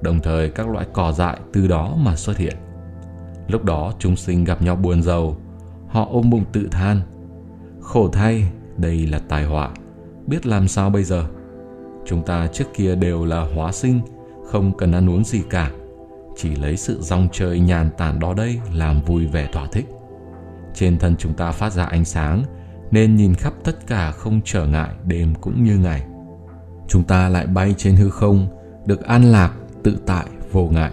Đồng 0.00 0.20
thời 0.20 0.50
các 0.50 0.68
loại 0.68 0.86
cỏ 0.92 1.12
dại 1.12 1.38
từ 1.52 1.66
đó 1.66 1.96
mà 1.98 2.16
xuất 2.16 2.36
hiện. 2.36 2.56
Lúc 3.48 3.64
đó 3.64 3.92
chúng 3.98 4.16
sinh 4.16 4.44
gặp 4.44 4.62
nhau 4.62 4.76
buồn 4.76 5.02
giàu, 5.02 5.36
họ 5.96 6.08
ôm 6.10 6.30
bụng 6.30 6.44
tự 6.52 6.68
than. 6.70 7.00
Khổ 7.80 8.08
thay, 8.08 8.52
đây 8.76 9.06
là 9.06 9.18
tai 9.28 9.44
họa, 9.44 9.70
biết 10.26 10.46
làm 10.46 10.68
sao 10.68 10.90
bây 10.90 11.04
giờ? 11.04 11.26
Chúng 12.06 12.22
ta 12.22 12.46
trước 12.52 12.64
kia 12.74 12.94
đều 12.94 13.24
là 13.24 13.46
hóa 13.54 13.72
sinh, 13.72 14.00
không 14.44 14.76
cần 14.76 14.92
ăn 14.92 15.10
uống 15.10 15.24
gì 15.24 15.42
cả, 15.50 15.70
chỉ 16.36 16.56
lấy 16.56 16.76
sự 16.76 16.98
rong 17.00 17.28
chơi 17.32 17.60
nhàn 17.60 17.90
tản 17.98 18.20
đó 18.20 18.34
đây 18.34 18.60
làm 18.72 19.02
vui 19.02 19.26
vẻ 19.26 19.48
thỏa 19.52 19.66
thích. 19.72 19.86
Trên 20.74 20.98
thân 20.98 21.16
chúng 21.18 21.34
ta 21.34 21.52
phát 21.52 21.72
ra 21.72 21.84
ánh 21.84 22.04
sáng, 22.04 22.42
nên 22.90 23.16
nhìn 23.16 23.34
khắp 23.34 23.52
tất 23.64 23.86
cả 23.86 24.10
không 24.10 24.40
trở 24.44 24.66
ngại 24.66 24.90
đêm 25.04 25.34
cũng 25.40 25.64
như 25.64 25.78
ngày. 25.78 26.06
Chúng 26.88 27.04
ta 27.04 27.28
lại 27.28 27.46
bay 27.46 27.74
trên 27.78 27.96
hư 27.96 28.10
không, 28.10 28.46
được 28.86 29.04
an 29.04 29.24
lạc, 29.24 29.52
tự 29.82 29.96
tại, 30.06 30.26
vô 30.52 30.68
ngại. 30.72 30.92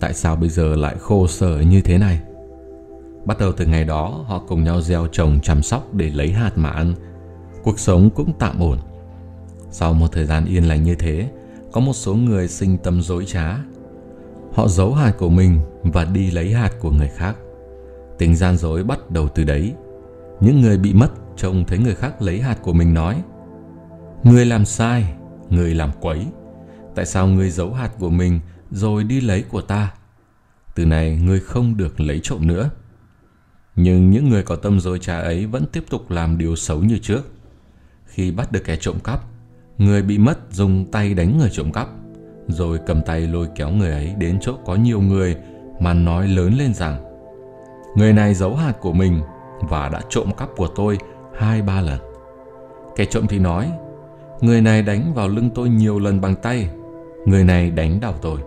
Tại 0.00 0.14
sao 0.14 0.36
bây 0.36 0.48
giờ 0.48 0.76
lại 0.76 0.96
khô 0.98 1.26
sở 1.26 1.60
như 1.60 1.80
thế 1.80 1.98
này? 1.98 2.20
Bắt 3.24 3.38
đầu 3.38 3.52
từ 3.52 3.66
ngày 3.66 3.84
đó, 3.84 4.24
họ 4.26 4.42
cùng 4.48 4.64
nhau 4.64 4.80
gieo 4.80 5.06
trồng 5.06 5.40
chăm 5.42 5.62
sóc 5.62 5.94
để 5.94 6.10
lấy 6.10 6.32
hạt 6.32 6.52
mà 6.56 6.70
ăn. 6.70 6.94
Cuộc 7.62 7.78
sống 7.78 8.10
cũng 8.10 8.32
tạm 8.38 8.60
ổn. 8.60 8.78
Sau 9.70 9.94
một 9.94 10.12
thời 10.12 10.24
gian 10.24 10.44
yên 10.44 10.68
lành 10.68 10.82
như 10.82 10.94
thế, 10.94 11.30
có 11.72 11.80
một 11.80 11.92
số 11.92 12.14
người 12.14 12.48
sinh 12.48 12.78
tâm 12.78 13.02
dối 13.02 13.24
trá. 13.26 13.58
Họ 14.52 14.68
giấu 14.68 14.94
hạt 14.94 15.12
của 15.18 15.30
mình 15.30 15.60
và 15.82 16.04
đi 16.04 16.30
lấy 16.30 16.52
hạt 16.52 16.70
của 16.80 16.90
người 16.90 17.10
khác. 17.16 17.36
Tình 18.18 18.36
gian 18.36 18.56
dối 18.56 18.84
bắt 18.84 19.10
đầu 19.10 19.28
từ 19.28 19.44
đấy 19.44 19.74
những 20.40 20.60
người 20.60 20.78
bị 20.78 20.94
mất 20.94 21.10
trông 21.36 21.64
thấy 21.64 21.78
người 21.78 21.94
khác 21.94 22.22
lấy 22.22 22.40
hạt 22.40 22.58
của 22.62 22.72
mình 22.72 22.94
nói 22.94 23.22
Người 24.24 24.46
làm 24.46 24.64
sai, 24.64 25.14
người 25.50 25.74
làm 25.74 25.90
quấy 26.00 26.26
Tại 26.94 27.06
sao 27.06 27.26
người 27.26 27.50
giấu 27.50 27.72
hạt 27.72 27.90
của 27.98 28.10
mình 28.10 28.40
rồi 28.70 29.04
đi 29.04 29.20
lấy 29.20 29.42
của 29.42 29.60
ta 29.60 29.92
Từ 30.74 30.86
này 30.86 31.16
người 31.16 31.40
không 31.40 31.76
được 31.76 32.00
lấy 32.00 32.20
trộm 32.22 32.46
nữa 32.46 32.70
nhưng 33.80 34.10
những 34.10 34.28
người 34.28 34.42
có 34.42 34.56
tâm 34.56 34.80
dối 34.80 34.98
trá 34.98 35.18
ấy 35.18 35.46
vẫn 35.46 35.64
tiếp 35.72 35.84
tục 35.90 36.10
làm 36.10 36.38
điều 36.38 36.56
xấu 36.56 36.80
như 36.80 36.98
trước 36.98 37.22
Khi 38.06 38.30
bắt 38.30 38.52
được 38.52 38.64
kẻ 38.64 38.76
trộm 38.80 38.98
cắp 39.04 39.20
Người 39.78 40.02
bị 40.02 40.18
mất 40.18 40.38
dùng 40.50 40.86
tay 40.92 41.14
đánh 41.14 41.38
người 41.38 41.50
trộm 41.52 41.72
cắp 41.72 41.88
Rồi 42.48 42.78
cầm 42.86 43.02
tay 43.06 43.20
lôi 43.20 43.48
kéo 43.56 43.70
người 43.70 43.90
ấy 43.90 44.14
đến 44.18 44.38
chỗ 44.40 44.52
có 44.64 44.74
nhiều 44.74 45.00
người 45.00 45.36
Mà 45.80 45.94
nói 45.94 46.28
lớn 46.28 46.54
lên 46.58 46.74
rằng 46.74 47.04
Người 47.96 48.12
này 48.12 48.34
giấu 48.34 48.54
hạt 48.54 48.72
của 48.80 48.92
mình 48.92 49.20
và 49.60 49.88
đã 49.88 50.00
trộm 50.08 50.30
cắp 50.38 50.48
của 50.56 50.68
tôi 50.76 50.98
hai 51.34 51.62
ba 51.62 51.80
lần. 51.80 51.98
Kẻ 52.96 53.04
trộm 53.04 53.26
thì 53.28 53.38
nói, 53.38 53.70
người 54.40 54.60
này 54.60 54.82
đánh 54.82 55.12
vào 55.14 55.28
lưng 55.28 55.50
tôi 55.54 55.68
nhiều 55.68 55.98
lần 55.98 56.20
bằng 56.20 56.34
tay, 56.36 56.70
người 57.26 57.44
này 57.44 57.70
đánh 57.70 58.00
đau 58.00 58.14
tôi. 58.22 58.38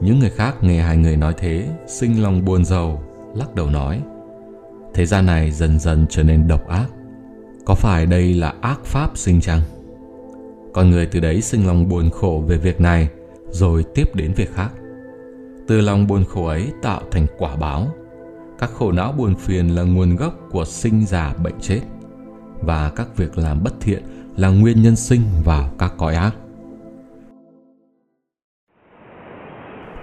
Những 0.00 0.18
người 0.18 0.30
khác 0.30 0.54
nghe 0.62 0.82
hai 0.82 0.96
người 0.96 1.16
nói 1.16 1.34
thế, 1.38 1.68
sinh 1.86 2.22
lòng 2.22 2.44
buồn 2.44 2.64
giàu, 2.64 3.02
lắc 3.34 3.54
đầu 3.54 3.70
nói, 3.70 4.02
thế 4.94 5.06
gian 5.06 5.26
này 5.26 5.50
dần 5.50 5.78
dần 5.78 6.06
trở 6.08 6.22
nên 6.22 6.48
độc 6.48 6.68
ác. 6.68 6.86
Có 7.64 7.74
phải 7.74 8.06
đây 8.06 8.34
là 8.34 8.54
ác 8.60 8.84
pháp 8.84 9.18
sinh 9.18 9.40
chăng? 9.40 9.60
Con 10.72 10.90
người 10.90 11.06
từ 11.06 11.20
đấy 11.20 11.40
sinh 11.40 11.66
lòng 11.66 11.88
buồn 11.88 12.10
khổ 12.10 12.44
về 12.46 12.56
việc 12.56 12.80
này, 12.80 13.08
rồi 13.50 13.84
tiếp 13.94 14.14
đến 14.14 14.32
việc 14.36 14.54
khác. 14.54 14.70
Từ 15.66 15.80
lòng 15.80 16.06
buồn 16.06 16.24
khổ 16.24 16.46
ấy 16.46 16.72
tạo 16.82 17.02
thành 17.10 17.26
quả 17.38 17.56
báo, 17.56 17.86
các 18.58 18.70
khổ 18.70 18.92
não 18.92 19.12
buồn 19.12 19.34
phiền 19.34 19.68
là 19.68 19.82
nguồn 19.82 20.16
gốc 20.16 20.34
của 20.50 20.64
sinh 20.64 21.06
già 21.06 21.34
bệnh 21.42 21.60
chết 21.60 21.80
và 22.60 22.92
các 22.96 23.16
việc 23.16 23.38
làm 23.38 23.62
bất 23.64 23.72
thiện 23.80 24.02
là 24.36 24.48
nguyên 24.48 24.82
nhân 24.82 24.96
sinh 24.96 25.22
vào 25.44 25.70
các 25.78 25.92
cõi 25.98 26.14
ác. 26.14 26.34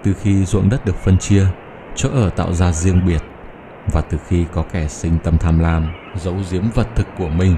Từ 0.04 0.14
khi 0.14 0.44
ruộng 0.44 0.68
đất 0.68 0.84
được 0.84 0.96
phân 0.96 1.18
chia, 1.18 1.46
chỗ 1.98 2.08
ở 2.12 2.30
tạo 2.30 2.52
ra 2.52 2.72
riêng 2.72 3.06
biệt. 3.06 3.22
Và 3.92 4.00
từ 4.00 4.18
khi 4.26 4.44
có 4.52 4.64
kẻ 4.72 4.88
sinh 4.88 5.18
tâm 5.24 5.38
tham 5.38 5.58
lam, 5.58 5.86
giấu 6.16 6.36
giếm 6.50 6.62
vật 6.74 6.88
thực 6.96 7.06
của 7.18 7.28
mình, 7.28 7.56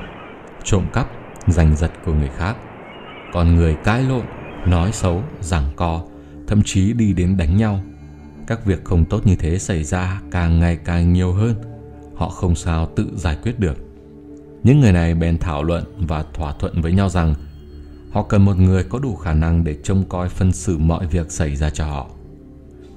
trộm 0.64 0.84
cắp, 0.92 1.06
giành 1.46 1.76
giật 1.76 1.90
của 2.04 2.12
người 2.12 2.30
khác, 2.36 2.56
còn 3.32 3.54
người 3.54 3.76
cãi 3.84 4.02
lộn, 4.02 4.24
nói 4.66 4.92
xấu, 4.92 5.22
giảng 5.40 5.68
co, 5.76 6.02
thậm 6.46 6.62
chí 6.62 6.92
đi 6.92 7.12
đến 7.12 7.36
đánh 7.36 7.56
nhau. 7.56 7.80
Các 8.46 8.64
việc 8.64 8.84
không 8.84 9.04
tốt 9.04 9.26
như 9.26 9.36
thế 9.36 9.58
xảy 9.58 9.84
ra 9.84 10.20
càng 10.30 10.60
ngày 10.60 10.78
càng 10.84 11.12
nhiều 11.12 11.32
hơn. 11.32 11.54
Họ 12.14 12.28
không 12.28 12.54
sao 12.54 12.86
tự 12.96 13.10
giải 13.14 13.36
quyết 13.42 13.60
được. 13.60 13.76
Những 14.62 14.80
người 14.80 14.92
này 14.92 15.14
bèn 15.14 15.38
thảo 15.38 15.62
luận 15.62 15.84
và 15.98 16.24
thỏa 16.34 16.52
thuận 16.52 16.82
với 16.82 16.92
nhau 16.92 17.08
rằng 17.08 17.34
họ 18.12 18.22
cần 18.22 18.44
một 18.44 18.56
người 18.56 18.84
có 18.84 18.98
đủ 18.98 19.16
khả 19.16 19.34
năng 19.34 19.64
để 19.64 19.76
trông 19.82 20.04
coi 20.08 20.28
phân 20.28 20.52
xử 20.52 20.78
mọi 20.78 21.06
việc 21.06 21.30
xảy 21.30 21.56
ra 21.56 21.70
cho 21.70 21.84
họ 21.84 22.06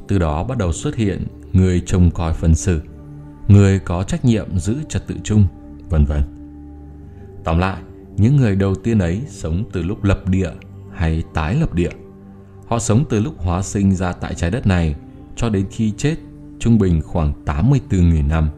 từ 0.08 0.20
đó 0.20 0.44
bắt 0.44 0.58
đầu 0.58 0.74
xuất 0.74 0.96
hiện 0.96 1.28
người 1.54 1.82
trông 1.86 2.12
coi 2.12 2.34
phân 2.34 2.56
xử 2.56 2.82
người 3.48 3.80
có 3.80 4.04
trách 4.04 4.26
nhiệm 4.26 4.58
giữ 4.60 4.76
trật 4.90 5.08
tự 5.08 5.16
chung 5.24 5.46
vân 5.90 6.06
vân 6.06 6.22
tóm 7.44 7.58
lại 7.58 7.82
những 8.18 8.36
người 8.36 8.56
đầu 8.56 8.76
tiên 8.76 9.00
ấy 9.00 9.22
sống 9.28 9.64
từ 9.72 9.84
lúc 9.84 10.04
lập 10.04 10.28
địa 10.28 10.50
hay 10.96 11.24
tái 11.34 11.56
lập 11.56 11.74
địa. 11.74 11.90
Họ 12.68 12.80
sống 12.80 13.04
từ 13.10 13.20
lúc 13.20 13.34
hóa 13.38 13.62
sinh 13.62 13.96
ra 13.96 14.12
tại 14.12 14.36
trái 14.36 14.52
đất 14.52 14.68
này 14.68 14.96
cho 15.36 15.50
đến 15.50 15.66
khi 15.72 15.94
chết, 15.98 16.16
trung 16.60 16.78
bình 16.78 17.02
khoảng 17.02 17.34
84.000 17.46 18.28
năm. 18.28 18.50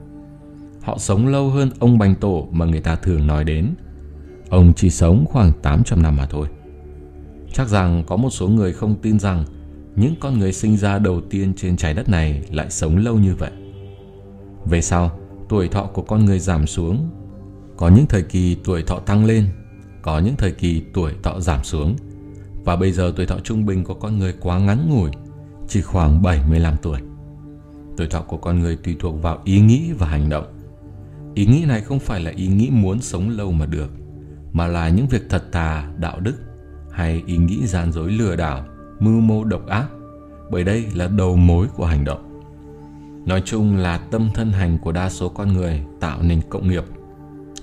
Họ 0.81 0.97
sống 0.97 1.27
lâu 1.27 1.49
hơn 1.49 1.69
ông 1.79 1.97
Bành 1.97 2.15
Tổ 2.15 2.47
mà 2.51 2.65
người 2.65 2.81
ta 2.81 2.95
thường 2.95 3.27
nói 3.27 3.43
đến. 3.43 3.73
Ông 4.49 4.73
chỉ 4.73 4.89
sống 4.89 5.25
khoảng 5.29 5.51
800 5.61 6.01
năm 6.01 6.15
mà 6.15 6.25
thôi. 6.25 6.47
Chắc 7.53 7.67
rằng 7.67 8.03
có 8.07 8.15
một 8.15 8.29
số 8.29 8.47
người 8.47 8.73
không 8.73 8.95
tin 9.01 9.19
rằng 9.19 9.43
những 9.95 10.15
con 10.19 10.39
người 10.39 10.53
sinh 10.53 10.77
ra 10.77 10.99
đầu 10.99 11.21
tiên 11.29 11.53
trên 11.57 11.77
trái 11.77 11.93
đất 11.93 12.09
này 12.09 12.43
lại 12.51 12.69
sống 12.69 12.97
lâu 12.97 13.19
như 13.19 13.35
vậy. 13.35 13.51
Về 14.65 14.81
sau, 14.81 15.19
tuổi 15.49 15.67
thọ 15.67 15.83
của 15.83 16.01
con 16.01 16.25
người 16.25 16.39
giảm 16.39 16.67
xuống. 16.67 17.09
Có 17.77 17.89
những 17.89 18.05
thời 18.05 18.23
kỳ 18.23 18.57
tuổi 18.63 18.83
thọ 18.83 18.99
tăng 18.99 19.25
lên, 19.25 19.45
có 20.01 20.19
những 20.19 20.35
thời 20.35 20.51
kỳ 20.51 20.83
tuổi 20.93 21.11
thọ 21.23 21.39
giảm 21.39 21.63
xuống. 21.63 21.95
Và 22.63 22.75
bây 22.75 22.91
giờ 22.91 23.13
tuổi 23.15 23.25
thọ 23.25 23.39
trung 23.43 23.65
bình 23.65 23.83
của 23.83 23.93
con 23.93 24.19
người 24.19 24.33
quá 24.41 24.59
ngắn 24.59 24.89
ngủi, 24.89 25.11
chỉ 25.67 25.81
khoảng 25.81 26.21
75 26.21 26.75
tuổi. 26.81 26.99
Tuổi 27.97 28.07
thọ 28.07 28.21
của 28.21 28.37
con 28.37 28.59
người 28.59 28.75
tùy 28.75 28.95
thuộc 28.99 29.21
vào 29.21 29.41
ý 29.43 29.59
nghĩ 29.59 29.91
và 29.91 30.07
hành 30.07 30.29
động. 30.29 30.45
Ý 31.33 31.45
nghĩ 31.45 31.65
này 31.65 31.81
không 31.81 31.99
phải 31.99 32.19
là 32.21 32.31
ý 32.31 32.47
nghĩ 32.47 32.69
muốn 32.71 33.01
sống 33.01 33.29
lâu 33.29 33.51
mà 33.51 33.65
được, 33.65 33.91
mà 34.53 34.67
là 34.67 34.89
những 34.89 35.07
việc 35.07 35.21
thật 35.29 35.43
thà, 35.51 35.91
đạo 35.97 36.19
đức 36.19 36.35
hay 36.91 37.23
ý 37.25 37.37
nghĩ 37.37 37.67
gian 37.67 37.91
dối 37.91 38.11
lừa 38.11 38.35
đảo, 38.35 38.65
mưu 38.99 39.21
mô 39.21 39.43
độc 39.43 39.67
ác, 39.67 39.87
bởi 40.49 40.63
đây 40.63 40.85
là 40.93 41.07
đầu 41.07 41.35
mối 41.35 41.67
của 41.75 41.85
hành 41.85 42.05
động. 42.05 42.41
Nói 43.25 43.41
chung 43.45 43.75
là 43.77 43.97
tâm 43.97 44.29
thân 44.33 44.51
hành 44.51 44.77
của 44.77 44.91
đa 44.91 45.09
số 45.09 45.29
con 45.29 45.53
người 45.53 45.83
tạo 45.99 46.21
nên 46.21 46.41
cộng 46.49 46.69
nghiệp. 46.69 46.83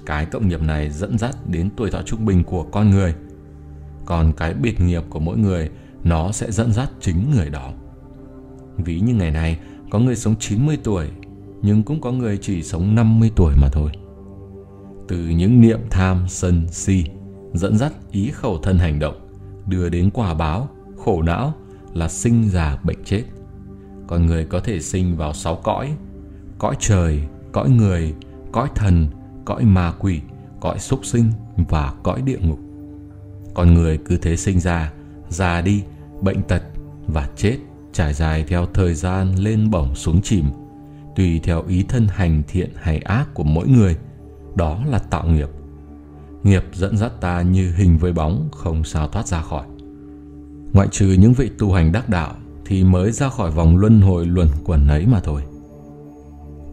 Cái 0.06 0.26
cộng 0.26 0.48
nghiệp 0.48 0.62
này 0.62 0.90
dẫn 0.90 1.18
dắt 1.18 1.36
đến 1.46 1.70
tuổi 1.76 1.90
thọ 1.90 2.02
trung 2.02 2.26
bình 2.26 2.44
của 2.44 2.62
con 2.62 2.90
người. 2.90 3.14
Còn 4.04 4.32
cái 4.32 4.54
biệt 4.54 4.80
nghiệp 4.80 5.02
của 5.10 5.18
mỗi 5.18 5.38
người 5.38 5.70
nó 6.04 6.32
sẽ 6.32 6.50
dẫn 6.50 6.72
dắt 6.72 6.90
chính 7.00 7.30
người 7.30 7.50
đó. 7.50 7.72
Ví 8.76 9.00
như 9.00 9.14
ngày 9.14 9.30
nay 9.30 9.58
có 9.90 9.98
người 9.98 10.16
sống 10.16 10.34
90 10.40 10.78
tuổi 10.84 11.10
nhưng 11.62 11.82
cũng 11.82 12.00
có 12.00 12.12
người 12.12 12.38
chỉ 12.42 12.62
sống 12.62 12.94
50 12.94 13.30
tuổi 13.36 13.54
mà 13.60 13.68
thôi. 13.72 13.90
Từ 15.08 15.16
những 15.16 15.60
niệm 15.60 15.80
tham, 15.90 16.24
sân, 16.28 16.68
si 16.68 17.04
dẫn 17.52 17.78
dắt 17.78 17.92
ý 18.10 18.30
khẩu 18.30 18.58
thân 18.58 18.78
hành 18.78 18.98
động 18.98 19.28
đưa 19.66 19.88
đến 19.88 20.10
quả 20.10 20.34
báo, 20.34 20.68
khổ 21.04 21.22
não 21.22 21.54
là 21.94 22.08
sinh 22.08 22.48
già 22.48 22.78
bệnh 22.84 23.04
chết. 23.04 23.22
Con 24.06 24.26
người 24.26 24.44
có 24.44 24.60
thể 24.60 24.80
sinh 24.80 25.16
vào 25.16 25.32
sáu 25.32 25.56
cõi 25.56 25.96
cõi 26.62 26.76
trời, 26.78 27.22
cõi 27.52 27.70
người, 27.70 28.14
cõi 28.52 28.68
thần, 28.74 29.08
cõi 29.44 29.64
ma 29.64 29.92
quỷ, 29.98 30.20
cõi 30.60 30.78
súc 30.78 31.04
sinh 31.04 31.32
và 31.56 31.92
cõi 32.02 32.22
địa 32.22 32.38
ngục. 32.38 32.58
Con 33.54 33.74
người 33.74 33.98
cứ 33.98 34.16
thế 34.16 34.36
sinh 34.36 34.60
ra, 34.60 34.92
già 35.28 35.60
đi, 35.60 35.82
bệnh 36.20 36.42
tật 36.42 36.62
và 37.06 37.28
chết, 37.36 37.56
trải 37.92 38.14
dài 38.14 38.44
theo 38.48 38.66
thời 38.66 38.94
gian 38.94 39.34
lên 39.34 39.70
bổng 39.70 39.94
xuống 39.94 40.22
chìm, 40.22 40.44
tùy 41.16 41.40
theo 41.42 41.64
ý 41.68 41.82
thân 41.82 42.06
hành 42.10 42.42
thiện 42.48 42.70
hay 42.76 42.98
ác 42.98 43.34
của 43.34 43.44
mỗi 43.44 43.68
người, 43.68 43.96
đó 44.54 44.80
là 44.86 44.98
tạo 44.98 45.26
nghiệp. 45.26 45.48
Nghiệp 46.42 46.64
dẫn 46.72 46.96
dắt 46.96 47.12
ta 47.20 47.42
như 47.42 47.72
hình 47.76 47.98
với 47.98 48.12
bóng 48.12 48.48
không 48.52 48.84
sao 48.84 49.08
thoát 49.08 49.26
ra 49.26 49.42
khỏi 49.42 49.66
ngoại 50.72 50.88
trừ 50.90 51.16
những 51.18 51.32
vị 51.32 51.50
tu 51.58 51.72
hành 51.72 51.92
đắc 51.92 52.08
đạo 52.08 52.34
thì 52.66 52.84
mới 52.84 53.12
ra 53.12 53.28
khỏi 53.28 53.50
vòng 53.50 53.76
luân 53.76 54.00
hồi 54.00 54.26
luẩn 54.26 54.48
quẩn 54.64 54.88
ấy 54.88 55.06
mà 55.06 55.20
thôi. 55.20 55.42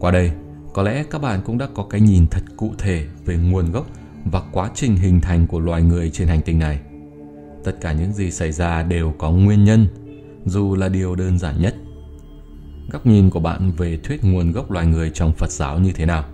Qua 0.00 0.10
đây, 0.10 0.32
có 0.74 0.82
lẽ 0.82 1.04
các 1.10 1.22
bạn 1.22 1.40
cũng 1.44 1.58
đã 1.58 1.68
có 1.74 1.86
cái 1.90 2.00
nhìn 2.00 2.26
thật 2.26 2.42
cụ 2.56 2.72
thể 2.78 3.06
về 3.24 3.36
nguồn 3.36 3.72
gốc 3.72 3.86
và 4.24 4.42
quá 4.52 4.70
trình 4.74 4.96
hình 4.96 5.20
thành 5.20 5.46
của 5.46 5.60
loài 5.60 5.82
người 5.82 6.10
trên 6.10 6.28
hành 6.28 6.42
tinh 6.42 6.58
này. 6.58 6.80
Tất 7.64 7.72
cả 7.80 7.92
những 7.92 8.12
gì 8.12 8.30
xảy 8.30 8.52
ra 8.52 8.82
đều 8.82 9.14
có 9.18 9.30
nguyên 9.30 9.64
nhân, 9.64 9.86
dù 10.46 10.74
là 10.74 10.88
điều 10.88 11.14
đơn 11.14 11.38
giản 11.38 11.62
nhất. 11.62 11.74
Góc 12.92 13.06
nhìn 13.06 13.30
của 13.30 13.40
bạn 13.40 13.72
về 13.76 13.98
thuyết 14.02 14.24
nguồn 14.24 14.52
gốc 14.52 14.70
loài 14.70 14.86
người 14.86 15.10
trong 15.14 15.32
Phật 15.32 15.50
giáo 15.50 15.78
như 15.78 15.92
thế 15.92 16.06
nào? 16.06 16.24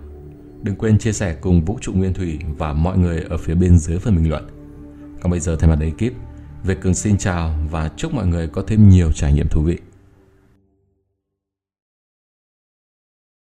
Đừng 0.63 0.75
quên 0.75 0.97
chia 0.97 1.13
sẻ 1.13 1.35
cùng 1.41 1.65
Vũ 1.65 1.77
trụ 1.81 1.93
Nguyên 1.93 2.13
Thủy 2.13 2.39
và 2.57 2.73
mọi 2.73 2.97
người 2.97 3.23
ở 3.29 3.37
phía 3.37 3.55
bên 3.55 3.79
dưới 3.79 3.99
phần 3.99 4.15
bình 4.15 4.29
luận. 4.29 4.47
Còn 5.21 5.31
bây 5.31 5.39
giờ 5.39 5.55
thay 5.55 5.69
mặt 5.69 5.79
ekip, 5.79 6.13
Việt 6.67 6.81
Cường 6.81 6.93
xin 6.93 7.17
chào 7.17 7.55
và 7.71 7.89
chúc 7.97 8.13
mọi 8.13 8.27
người 8.27 8.47
có 8.47 8.63
thêm 8.67 8.89
nhiều 8.89 9.11
trải 9.11 9.33
nghiệm 9.33 9.47
thú 9.47 9.61
vị. 9.61 9.77